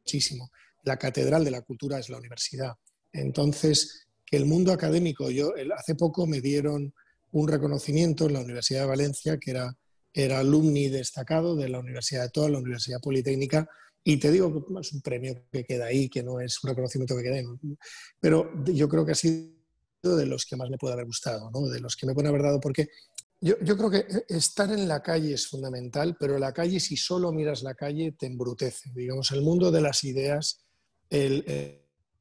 muchísimo. 0.00 0.50
La 0.84 0.96
catedral 0.96 1.44
de 1.44 1.50
la 1.50 1.62
cultura 1.62 1.98
es 1.98 2.08
la 2.08 2.18
universidad. 2.18 2.74
Entonces, 3.12 4.08
que 4.24 4.36
el 4.36 4.46
mundo 4.46 4.72
académico, 4.72 5.30
yo 5.30 5.52
hace 5.76 5.94
poco 5.94 6.26
me 6.26 6.40
dieron 6.40 6.94
un 7.32 7.48
reconocimiento 7.48 8.26
en 8.26 8.34
la 8.34 8.40
Universidad 8.40 8.82
de 8.82 8.86
Valencia, 8.86 9.38
que 9.38 9.50
era, 9.52 9.76
era 10.12 10.40
alumni 10.40 10.88
destacado 10.88 11.56
de 11.56 11.68
la 11.68 11.78
Universidad 11.78 12.24
de 12.24 12.30
Toa, 12.30 12.48
la 12.48 12.58
Universidad 12.58 13.00
Politécnica, 13.00 13.68
y 14.02 14.16
te 14.16 14.30
digo 14.30 14.52
que 14.52 14.80
es 14.80 14.92
un 14.92 15.02
premio 15.02 15.34
que 15.52 15.64
queda 15.64 15.86
ahí, 15.86 16.08
que 16.08 16.22
no 16.22 16.40
es 16.40 16.62
un 16.64 16.70
reconocimiento 16.70 17.16
que 17.16 17.22
queda 17.22 17.36
ahí, 17.36 17.44
pero 18.18 18.50
yo 18.64 18.88
creo 18.88 19.04
que 19.04 19.12
ha 19.12 19.16
sido 19.16 19.50
de 20.02 20.26
los 20.26 20.46
que 20.46 20.56
más 20.56 20.70
me 20.70 20.78
puede 20.78 20.94
haber 20.94 21.06
gustado, 21.06 21.50
¿no? 21.50 21.68
de 21.68 21.80
los 21.80 21.96
que 21.96 22.06
me 22.06 22.14
pueden 22.14 22.28
haber 22.28 22.42
dado, 22.42 22.60
porque 22.60 22.88
yo, 23.40 23.76
creo 23.76 23.90
que 23.90 24.06
estar 24.28 24.70
en 24.70 24.86
la 24.86 25.02
calle 25.02 25.34
es 25.34 25.46
fundamental, 25.46 26.16
pero 26.18 26.38
la 26.38 26.52
calle, 26.52 26.78
si 26.80 26.96
solo 26.96 27.32
miras 27.32 27.62
la 27.62 27.74
calle, 27.74 28.12
te 28.12 28.26
embrutece. 28.26 28.90
Digamos, 28.94 29.30
el 29.30 29.42
mundo 29.42 29.70
de 29.70 29.80
las 29.80 30.04
ideas, 30.04 30.64
el, 31.08 31.44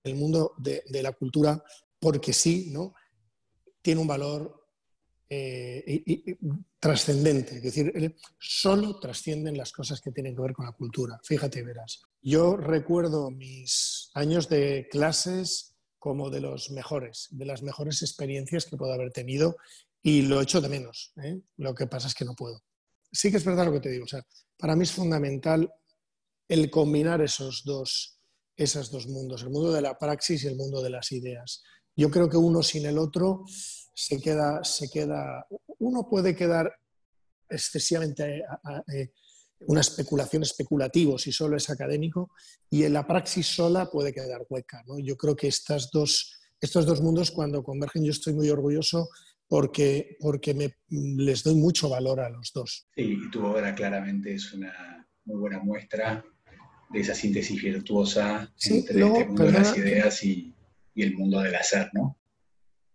el 0.03 0.15
mundo 0.15 0.53
de, 0.57 0.83
de, 0.87 1.03
la 1.03 1.11
cultura, 1.11 1.61
porque 1.99 2.33
sí, 2.33 2.69
¿no? 2.71 2.93
tiene 3.81 4.01
un 4.01 4.07
valor 4.07 4.59
eh, 5.29 6.37
trascendente. 6.79 7.57
Es 7.57 7.63
decir, 7.63 8.15
solo 8.37 8.99
trascienden 8.99 9.57
las 9.57 9.71
cosas 9.71 10.01
que 10.01 10.11
tienen 10.11 10.35
que 10.35 10.41
ver 10.41 10.53
con 10.53 10.65
la 10.65 10.71
cultura. 10.71 11.19
Fíjate, 11.23 11.63
verás. 11.63 12.01
Yo 12.21 12.57
recuerdo 12.57 13.31
mis 13.31 14.09
años 14.13 14.49
de 14.49 14.87
clases 14.89 15.75
como 15.97 16.29
de 16.29 16.41
los 16.41 16.71
mejores, 16.71 17.27
de 17.31 17.45
las 17.45 17.61
mejores 17.61 18.01
experiencias 18.01 18.65
que 18.65 18.77
puedo 18.77 18.93
haber 18.93 19.11
tenido 19.11 19.57
y 20.01 20.23
lo 20.23 20.41
echo 20.41 20.61
de 20.61 20.69
menos. 20.69 21.13
¿eh? 21.23 21.41
Lo 21.57 21.73
que 21.73 21.87
pasa 21.87 22.07
es 22.07 22.15
que 22.15 22.25
no 22.25 22.35
puedo. 22.35 22.63
Sí 23.11 23.31
que 23.31 23.37
es 23.37 23.45
verdad 23.45 23.65
lo 23.65 23.73
que 23.73 23.79
te 23.79 23.89
digo. 23.89 24.05
O 24.05 24.07
sea, 24.07 24.25
para 24.57 24.75
mí 24.75 24.83
es 24.83 24.91
fundamental 24.91 25.71
el 26.47 26.69
combinar 26.69 27.21
esos 27.21 27.63
dos, 27.63 28.19
esos 28.55 28.91
dos 28.91 29.07
mundos, 29.07 29.43
el 29.43 29.49
mundo 29.49 29.71
de 29.71 29.81
la 29.81 29.97
praxis 29.97 30.43
y 30.43 30.47
el 30.47 30.55
mundo 30.55 30.81
de 30.81 30.89
las 30.89 31.11
ideas. 31.11 31.63
Yo 31.95 32.09
creo 32.09 32.29
que 32.29 32.37
uno 32.37 32.63
sin 32.63 32.85
el 32.85 32.97
otro 32.97 33.43
se 33.93 34.21
queda, 34.21 34.63
se 34.63 34.89
queda 34.89 35.45
uno 35.79 36.07
puede 36.09 36.35
quedar 36.35 36.71
excesivamente 37.49 38.43
eh, 38.93 39.11
una 39.61 39.81
especulación 39.81 40.43
especulativo 40.43 41.17
si 41.17 41.31
solo 41.31 41.57
es 41.57 41.69
académico 41.69 42.31
y 42.69 42.83
en 42.83 42.93
la 42.93 43.05
praxis 43.05 43.47
sola 43.47 43.89
puede 43.89 44.13
quedar 44.13 44.45
hueca. 44.49 44.83
¿no? 44.85 44.99
Yo 44.99 45.17
creo 45.17 45.35
que 45.35 45.47
estas 45.47 45.89
dos, 45.91 46.39
estos 46.61 46.85
dos 46.85 47.01
mundos 47.01 47.31
cuando 47.31 47.63
convergen 47.63 48.03
yo 48.03 48.11
estoy 48.11 48.33
muy 48.33 48.49
orgulloso 48.49 49.09
porque, 49.49 50.15
porque 50.19 50.53
me, 50.53 50.75
les 50.89 51.43
doy 51.43 51.55
mucho 51.55 51.89
valor 51.89 52.19
a 52.19 52.29
los 52.29 52.53
dos. 52.53 52.87
Sí, 52.95 53.17
y 53.25 53.31
tu 53.31 53.43
obra 53.43 53.73
claramente 53.73 54.35
es 54.35 54.53
una 54.53 55.05
muy 55.25 55.39
buena 55.39 55.59
muestra 55.59 56.23
de 56.91 56.99
esa 56.99 57.15
síntesis 57.15 57.61
virtuosa 57.61 58.53
entre 58.63 59.03
este 59.03 59.25
mundo 59.25 59.43
de 59.43 59.51
las 59.51 59.75
ideas 59.75 60.23
y, 60.23 60.55
y, 60.93 61.03
el 61.03 61.17
mundo 61.17 61.39
del 61.41 61.55
hacer, 61.55 61.89
¿no? 61.93 62.17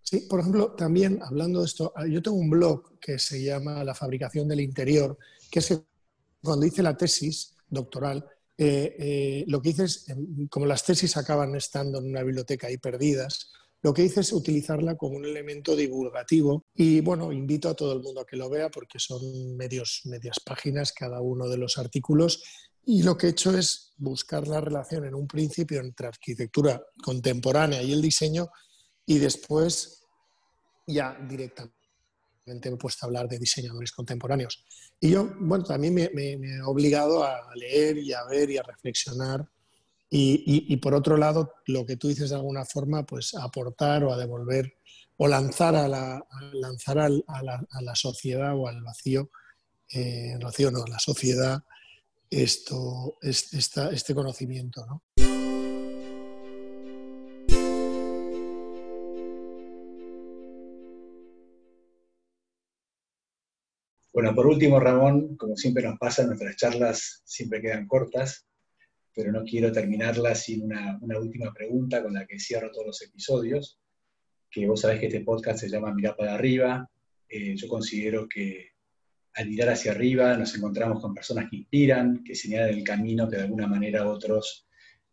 Sí, 0.01 0.27
por 0.29 0.41
ejemplo, 0.41 0.73
también 0.73 1.19
hablando 1.23 1.61
de 1.61 1.67
esto, 1.67 1.93
yo 2.09 2.23
tengo 2.23 2.37
un 2.37 2.51
blog 2.51 2.99
que 3.01 3.19
se 3.19 3.43
llama 3.43 3.83
La 3.83 3.95
fabricación 3.95 4.47
del 4.47 4.61
interior, 4.61 5.19
que 5.51 5.59
es 5.59 5.81
cuando 6.43 6.67
hice 6.67 6.83
la 6.83 6.97
tesis 6.97 7.57
doctoral, 7.69 8.25
eh, 8.57 8.95
eh, 8.99 9.45
lo 9.49 9.61
que 9.61 9.71
hice 9.71 9.85
es, 9.85 10.09
em, 10.09 10.47
como 10.49 10.67
las 10.67 10.85
tesis 10.85 11.17
acaban 11.17 11.57
estando 11.57 11.99
en 11.99 12.11
una 12.11 12.23
biblioteca 12.23 12.69
ahí 12.69 12.77
perdidas, 12.77 13.51
lo 13.85 13.93
que 13.93 14.03
hice 14.03 14.21
es 14.21 14.33
utilizarla 14.33 14.97
como 14.97 15.19
un 15.19 15.27
elemento 15.27 15.77
divulgativo 15.77 16.65
y 16.75 17.03
bueno, 17.03 17.31
invito 17.31 17.69
a 17.69 17.75
todo 17.75 17.93
el 17.93 18.01
mundo 18.01 18.23
a 18.23 18.27
que 18.27 18.35
lo 18.35 18.49
vea 18.49 18.71
porque 18.71 18.99
son 18.99 19.21
medios, 19.59 20.01
medias 20.07 20.41
páginas 20.41 20.91
cada 20.91 21.21
uno 21.21 21.51
de 21.51 21.59
los 21.59 21.77
artículos 21.77 22.43
y 22.87 23.03
lo 23.03 23.19
que 23.19 23.27
he 23.27 23.31
hecho 23.31 23.55
es 23.55 23.93
buscar 23.99 24.49
la 24.49 24.63
relación 24.63 25.05
en 25.05 25.15
un 25.15 25.27
principio 25.27 25.81
entre 25.81 26.07
arquitectura 26.07 26.83
contemporánea 27.03 27.83
y 27.83 27.93
el 27.93 28.01
diseño 28.01 28.49
y 29.05 29.19
después 29.19 30.03
ya 30.87 31.19
directamente 31.29 31.75
me 32.47 32.77
he 32.77 32.77
puesto 32.79 33.05
a 33.05 33.09
hablar 33.09 33.29
de 33.29 33.39
diseñadores 33.39 33.93
contemporáneos. 33.93 34.65
Y 34.99 35.11
yo, 35.11 35.31
bueno, 35.41 35.63
también 35.65 35.95
me, 35.95 36.05
he 36.05 36.63
obligado 36.63 37.23
a 37.23 37.55
leer 37.55 37.99
y 37.99 38.15
a 38.15 38.25
ver 38.25 38.51
y 38.51 38.57
a 38.57 38.63
reflexionar. 38.63 39.47
Y, 40.11 40.77
por 40.77 40.95
otro 40.95 41.17
lado, 41.17 41.55
lo 41.67 41.85
que 41.85 41.97
tú 41.97 42.09
dices 42.09 42.31
de 42.31 42.37
alguna 42.37 42.65
forma, 42.65 43.05
pues 43.05 43.35
aportar 43.35 44.05
o 44.05 44.13
a 44.13 44.17
devolver 44.17 44.75
o 45.17 45.27
lanzar 45.27 45.75
a 45.75 45.89
la, 45.89 46.25
lanzar 46.53 46.99
a 46.99 47.09
la, 47.09 47.95
sociedad 47.95 48.57
o 48.57 48.69
al 48.69 48.83
vacío, 48.83 49.31
eh, 49.93 50.39
vacío 50.41 50.71
no, 50.71 50.85
a 50.85 50.89
la 50.89 50.99
sociedad, 51.01 51.63
esto, 52.31 53.19
este 53.23 54.15
conocimiento. 54.15 54.87
¿no? 54.87 55.03
Bueno, 64.15 64.33
por 64.33 64.47
último, 64.47 64.79
Ramón, 64.79 65.37
como 65.37 65.57
siempre 65.57 65.83
nos 65.83 65.99
pasa, 65.99 66.25
nuestras 66.25 66.55
charlas 66.55 67.23
siempre 67.25 67.61
quedan 67.61 67.89
cortas, 67.89 68.47
pero 69.15 69.33
no 69.33 69.45
quiero 69.45 69.71
terminarlas 69.73 70.45
sin 70.45 70.65
una, 70.65 70.99
última 71.19 71.53
pregunta 71.53 72.03
con 72.03 72.15
la 72.15 72.27
que 72.27 72.39
cierro 72.39 72.71
todos 72.71 72.87
los 72.87 73.03
episodios, 73.03 73.79
que 74.51 74.67
vos 74.67 74.81
sabés 74.81 75.01
que 75.01 75.07
este 75.07 75.21
podcast 75.21 75.61
se 75.61 75.69
llama 75.69 75.95
Mirar 75.95 76.17
para 76.17 76.35
arriba. 76.35 76.91
Eh, 77.29 77.55
yo 77.57 77.69
considero 77.69 78.29
que 78.29 78.73
al 79.35 79.49
mirar 79.49 79.71
hacia 79.71 79.93
arriba 79.93 80.37
nos 80.37 80.55
encontramos 80.57 81.01
con 81.01 81.15
personas 81.15 81.51
que 81.51 81.57
inspiran, 81.57 82.23
que 82.23 82.35
señalan 82.35 82.71
el 82.71 82.85
camino 82.85 83.29
que 83.29 83.37
de 83.37 83.43
alguna 83.43 83.67
manera 83.67 84.09
otros 84.09 84.67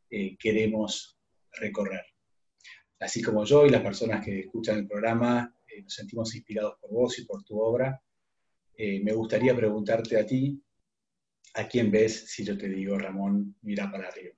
eh, 0.09 0.37
queremos 0.37 1.17
recorrer. 1.53 2.05
Así 2.99 3.21
como 3.21 3.45
yo 3.45 3.65
y 3.65 3.69
las 3.69 3.81
personas 3.81 4.23
que 4.23 4.41
escuchan 4.41 4.77
el 4.77 4.87
programa, 4.87 5.55
eh, 5.67 5.81
nos 5.81 5.93
sentimos 5.93 6.35
inspirados 6.35 6.75
por 6.79 6.91
vos 6.91 7.17
y 7.17 7.25
por 7.25 7.43
tu 7.43 7.59
obra 7.59 7.99
eh, 8.83 8.99
me 9.03 9.13
gustaría 9.13 9.55
preguntarte 9.55 10.19
a 10.19 10.25
ti, 10.25 10.59
¿a 11.53 11.67
quién 11.67 11.91
ves 11.91 12.25
si 12.31 12.43
yo 12.43 12.57
te 12.57 12.69
digo, 12.69 12.97
Ramón, 12.97 13.55
mira 13.61 13.91
para 13.91 14.07
arriba? 14.07 14.35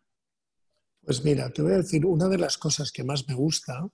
Pues 1.02 1.23
mira, 1.23 1.49
te 1.52 1.62
voy 1.62 1.73
a 1.73 1.78
decir, 1.78 2.06
una 2.06 2.30
de 2.30 2.38
las 2.38 2.58
cosas 2.58 2.91
que 2.91 3.04
más 3.04 3.28
me 3.28 3.36
gusta 3.36 3.86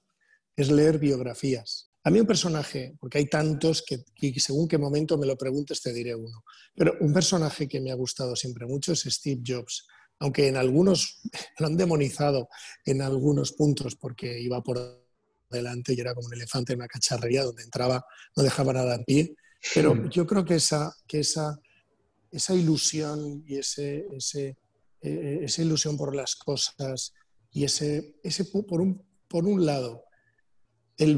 es 0.55 0.69
leer 0.69 0.99
biografías. 0.99 1.89
A 2.03 2.11
mí 2.11 2.19
un 2.19 2.27
personaje, 2.27 2.95
porque 2.99 3.17
hay 3.17 3.25
tantos 3.27 3.83
que, 3.83 4.03
según 4.39 4.67
qué 4.67 4.77
momento 4.77 5.17
me 5.17 5.25
lo 5.25 5.37
preguntes 5.37 5.81
te 5.81 5.91
diré 5.91 6.15
uno, 6.15 6.43
pero 6.75 6.95
un 7.01 7.11
personaje 7.11 7.67
que 7.67 7.81
me 7.81 7.91
ha 7.91 7.95
gustado 7.95 8.35
siempre 8.35 8.65
mucho 8.65 8.93
es 8.93 9.01
Steve 9.01 9.41
Jobs, 9.45 9.85
aunque 10.19 10.47
en 10.47 10.55
algunos 10.55 11.19
lo 11.59 11.67
han 11.67 11.77
demonizado 11.77 12.49
en 12.85 13.01
algunos 13.01 13.53
puntos 13.53 13.95
porque 13.95 14.39
iba 14.39 14.61
por 14.61 15.05
delante 15.49 15.93
y 15.93 15.99
era 15.99 16.13
como 16.13 16.27
un 16.27 16.33
elefante 16.33 16.73
en 16.73 16.79
una 16.79 16.87
cacharrería 16.87 17.43
donde 17.43 17.63
entraba, 17.63 18.05
no 18.35 18.43
dejaba 18.43 18.71
nada 18.73 18.95
en 18.95 19.03
pie, 19.03 19.35
pero 19.73 19.93
yo 20.09 20.25
creo 20.25 20.45
que 20.45 20.55
esa, 20.55 20.95
que 21.07 21.19
esa, 21.19 21.59
esa 22.31 22.53
ilusión 22.55 23.43
y 23.45 23.57
ese, 23.57 24.07
ese, 24.11 24.57
eh, 25.01 25.39
esa 25.43 25.61
ilusión 25.61 25.97
por 25.97 26.15
las 26.15 26.35
cosas 26.35 27.13
y 27.51 27.63
ese, 27.63 28.15
ese 28.23 28.45
por, 28.45 28.81
un, 28.81 29.03
por 29.27 29.45
un 29.45 29.65
lado, 29.65 30.05
el, 30.97 31.11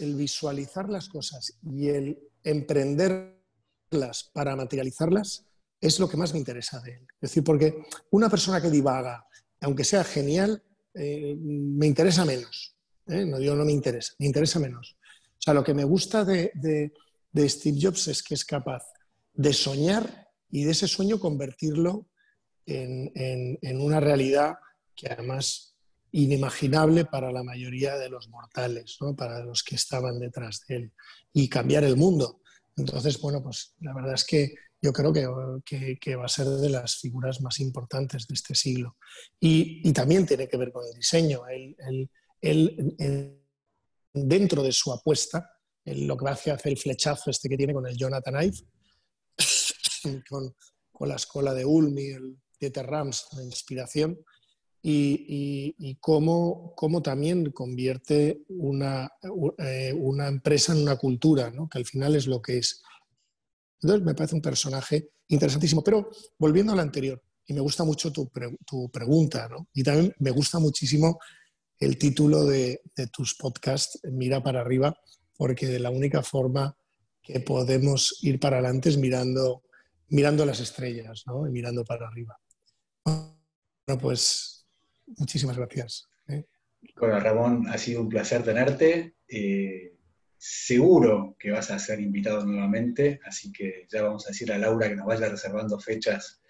el 0.00 0.14
visualizar 0.14 0.88
las 0.88 1.08
cosas 1.08 1.58
y 1.62 1.88
el 1.88 2.18
emprenderlas 2.42 4.30
para 4.32 4.56
materializarlas 4.56 5.44
es 5.80 6.00
lo 6.00 6.08
que 6.08 6.16
más 6.16 6.32
me 6.32 6.38
interesa 6.38 6.80
de 6.80 6.94
él. 6.94 7.06
Es 7.20 7.30
decir, 7.30 7.44
porque 7.44 7.82
una 8.10 8.28
persona 8.28 8.60
que 8.60 8.70
divaga, 8.70 9.26
aunque 9.60 9.84
sea 9.84 10.04
genial, 10.04 10.62
eh, 10.94 11.36
me 11.38 11.86
interesa 11.86 12.24
menos. 12.24 12.74
¿eh? 13.06 13.24
No 13.24 13.38
digo 13.38 13.54
no 13.54 13.64
me 13.64 13.72
interesa, 13.72 14.14
me 14.18 14.26
interesa 14.26 14.58
menos. 14.58 14.96
sea, 15.38 15.54
lo 15.54 15.62
que 15.62 15.74
me 15.74 15.84
gusta 15.84 16.24
de, 16.24 16.92
Steve 17.36 17.78
Jobs 17.80 18.08
es 18.08 18.22
que 18.22 18.34
es 18.34 18.44
capaz 18.44 18.82
de 19.34 19.52
soñar 19.52 20.25
y 20.50 20.64
de 20.64 20.72
ese 20.72 20.88
sueño 20.88 21.18
convertirlo 21.18 22.08
en, 22.66 23.80
una 23.80 24.00
realidad 24.00 24.54
que 24.94 25.08
además 25.08 25.76
inimaginable 26.12 27.04
para 27.04 27.30
la 27.30 27.42
mayoría 27.42 27.96
de 27.96 28.08
los 28.08 28.28
mortales, 28.28 28.98
para 29.16 29.44
los 29.44 29.62
que 29.62 29.74
estaban 29.74 30.18
detrás 30.18 30.62
de 30.68 30.76
él, 30.76 30.92
y 31.32 31.48
cambiar 31.48 31.84
el 31.84 31.96
mundo. 31.96 32.40
Entonces, 32.76 33.20
bueno, 33.20 33.42
pues 33.42 33.74
la 33.80 33.94
verdad 33.94 34.14
es 34.14 34.24
que 34.24 34.54
yo 34.80 34.92
creo 34.92 35.12
que, 35.12 36.16
va 36.16 36.24
a 36.24 36.28
ser 36.28 36.46
de 36.46 36.70
las 36.70 36.96
figuras 36.96 37.40
más 37.40 37.60
importantes 37.60 38.26
de 38.26 38.34
este 38.34 38.54
siglo. 38.54 38.96
Y, 39.40 39.92
también 39.92 40.26
tiene 40.26 40.48
que 40.48 40.56
ver 40.56 40.72
con 40.72 40.84
el 40.86 40.94
diseño. 40.94 41.42
Él, 41.48 42.80
dentro 44.12 44.62
de 44.62 44.72
su 44.72 44.92
apuesta, 44.92 45.50
lo 45.84 46.16
que 46.16 46.28
hace 46.28 46.50
hacer 46.50 46.72
el 46.72 46.78
flechazo 46.78 47.30
este 47.30 47.48
que 47.48 47.56
tiene 47.56 47.74
con 47.74 47.86
el 47.86 47.96
Jonathan 47.96 48.42
Ive, 48.42 48.58
con, 50.28 50.54
la 51.00 51.16
escuela 51.16 51.52
de 51.52 51.64
Ulm 51.64 51.98
y 51.98 52.06
el 52.06 52.38
Dieter 52.58 52.86
Rams, 52.86 53.26
la 53.32 53.42
inspiración, 53.42 54.18
y, 54.82 55.96
cómo, 56.00 56.74
también 57.02 57.50
convierte 57.50 58.44
una, 58.48 59.10
eh, 59.58 59.92
una, 59.92 60.28
empresa 60.28 60.72
en 60.72 60.82
una 60.82 60.96
cultura, 60.96 61.52
que 61.70 61.78
al 61.78 61.84
final 61.84 62.14
es 62.14 62.26
lo 62.26 62.40
que 62.40 62.58
es. 62.58 62.82
Entonces 63.82 64.06
me 64.06 64.14
parece 64.14 64.36
un 64.36 64.42
personaje 64.42 65.10
interesantísimo. 65.28 65.82
Pero 65.82 66.08
volviendo 66.38 66.72
a 66.72 66.76
lo 66.76 66.82
anterior, 66.82 67.20
y 67.46 67.54
me 67.54 67.60
gusta 67.60 67.84
mucho 67.84 68.12
tu, 68.12 68.30
pregunta, 68.90 69.48
¿no? 69.48 69.68
y 69.72 69.82
también 69.82 70.14
me 70.18 70.30
gusta 70.30 70.58
muchísimo 70.58 71.18
el 71.78 71.98
título 71.98 72.44
de, 72.44 72.80
tus 73.12 73.34
podcasts, 73.34 74.00
Mira 74.04 74.42
para 74.42 74.60
arriba, 74.60 74.96
porque 75.36 75.66
de 75.66 75.78
la 75.78 75.90
única 75.90 76.22
forma 76.22 76.76
que 77.22 77.40
podemos 77.40 78.18
ir 78.22 78.40
para 78.40 78.58
adelante 78.58 78.88
es 78.88 78.96
mirando, 78.96 79.62
mirando 80.08 80.44
las 80.46 80.60
estrellas 80.60 81.24
¿no? 81.26 81.46
y 81.46 81.50
mirando 81.50 81.84
para 81.84 82.06
arriba. 82.06 82.38
Bueno, 83.04 84.00
pues 84.00 84.66
muchísimas 85.18 85.56
gracias. 85.56 86.08
¿eh? 86.28 86.44
Bueno, 86.96 87.20
Ramón, 87.20 87.68
ha 87.68 87.78
sido 87.78 88.00
un 88.00 88.08
placer 88.08 88.42
tenerte. 88.42 89.16
Eh, 89.28 89.96
seguro 90.38 91.36
que 91.38 91.50
vas 91.50 91.70
a 91.70 91.78
ser 91.78 92.00
invitado 92.00 92.44
nuevamente, 92.44 93.20
así 93.24 93.52
que 93.52 93.86
ya 93.90 94.02
vamos 94.02 94.26
a 94.26 94.30
decir 94.30 94.52
a 94.52 94.58
Laura 94.58 94.88
que 94.88 94.96
nos 94.96 95.06
vaya 95.06 95.28
reservando 95.28 95.78
fechas 95.80 96.40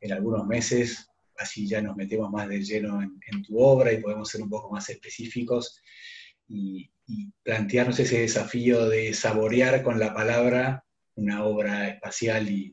en 0.00 0.12
algunos 0.12 0.46
meses, 0.46 1.10
así 1.36 1.66
ya 1.66 1.80
nos 1.80 1.96
metemos 1.96 2.30
más 2.30 2.48
de 2.48 2.62
lleno 2.62 3.00
en, 3.02 3.42
tu 3.42 3.58
obra 3.58 3.92
y 3.92 4.00
podemos 4.00 4.28
ser 4.28 4.42
un 4.42 4.50
poco 4.50 4.70
más 4.70 4.88
específicos 4.88 5.80
y, 6.48 6.90
plantearnos 7.42 7.98
ese 7.98 8.20
desafío 8.20 8.88
de 8.88 9.12
saborear 9.14 9.82
con 9.82 9.98
la 9.98 10.14
palabra 10.14 10.84
una 11.16 11.44
obra 11.44 11.88
espacial 11.88 12.48
y 12.48 12.72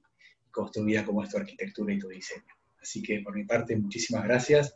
construida 0.58 1.06
como 1.06 1.24
es 1.24 1.30
tu 1.30 1.38
arquitectura 1.38 1.94
y 1.94 2.00
tu 2.00 2.08
diseño. 2.08 2.44
Así 2.82 3.04
que 3.04 3.20
por 3.20 3.36
mi 3.36 3.44
parte, 3.44 3.76
muchísimas 3.76 4.24
gracias. 4.24 4.76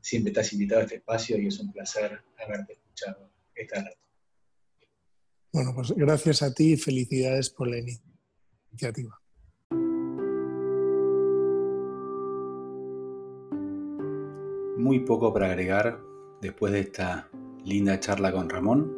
Siempre 0.00 0.30
estás 0.30 0.52
invitado 0.52 0.80
a 0.80 0.84
este 0.84 0.96
espacio 0.96 1.36
y 1.36 1.48
es 1.48 1.58
un 1.58 1.72
placer 1.72 2.22
haberte 2.38 2.74
escuchado 2.74 3.28
esta 3.54 3.82
rato. 3.82 3.98
Bueno, 5.52 5.72
pues 5.74 5.92
gracias 5.96 6.42
a 6.42 6.54
ti 6.54 6.74
y 6.74 6.76
felicidades 6.76 7.50
por 7.50 7.66
la 7.68 7.78
iniciativa. 7.78 9.20
Muy 14.78 15.00
poco 15.00 15.32
para 15.32 15.46
agregar 15.46 15.98
después 16.40 16.72
de 16.72 16.80
esta 16.80 17.28
linda 17.64 17.98
charla 17.98 18.30
con 18.30 18.48
Ramón, 18.48 18.92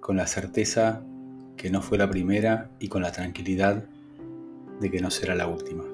con 0.00 0.16
la 0.16 0.26
certeza 0.26 1.04
que 1.56 1.70
no 1.70 1.82
fue 1.82 1.98
la 1.98 2.10
primera 2.10 2.70
y 2.80 2.88
con 2.88 3.02
la 3.02 3.12
tranquilidad 3.12 3.84
de 4.80 4.90
que 4.90 5.00
no 5.00 5.10
será 5.10 5.34
la 5.34 5.46
última. 5.46 5.84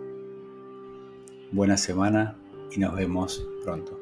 Buena 1.53 1.77
semana 1.77 2.37
y 2.75 2.81
nos 2.81 2.95
vemos 2.95 3.47
pronto. 3.65 3.96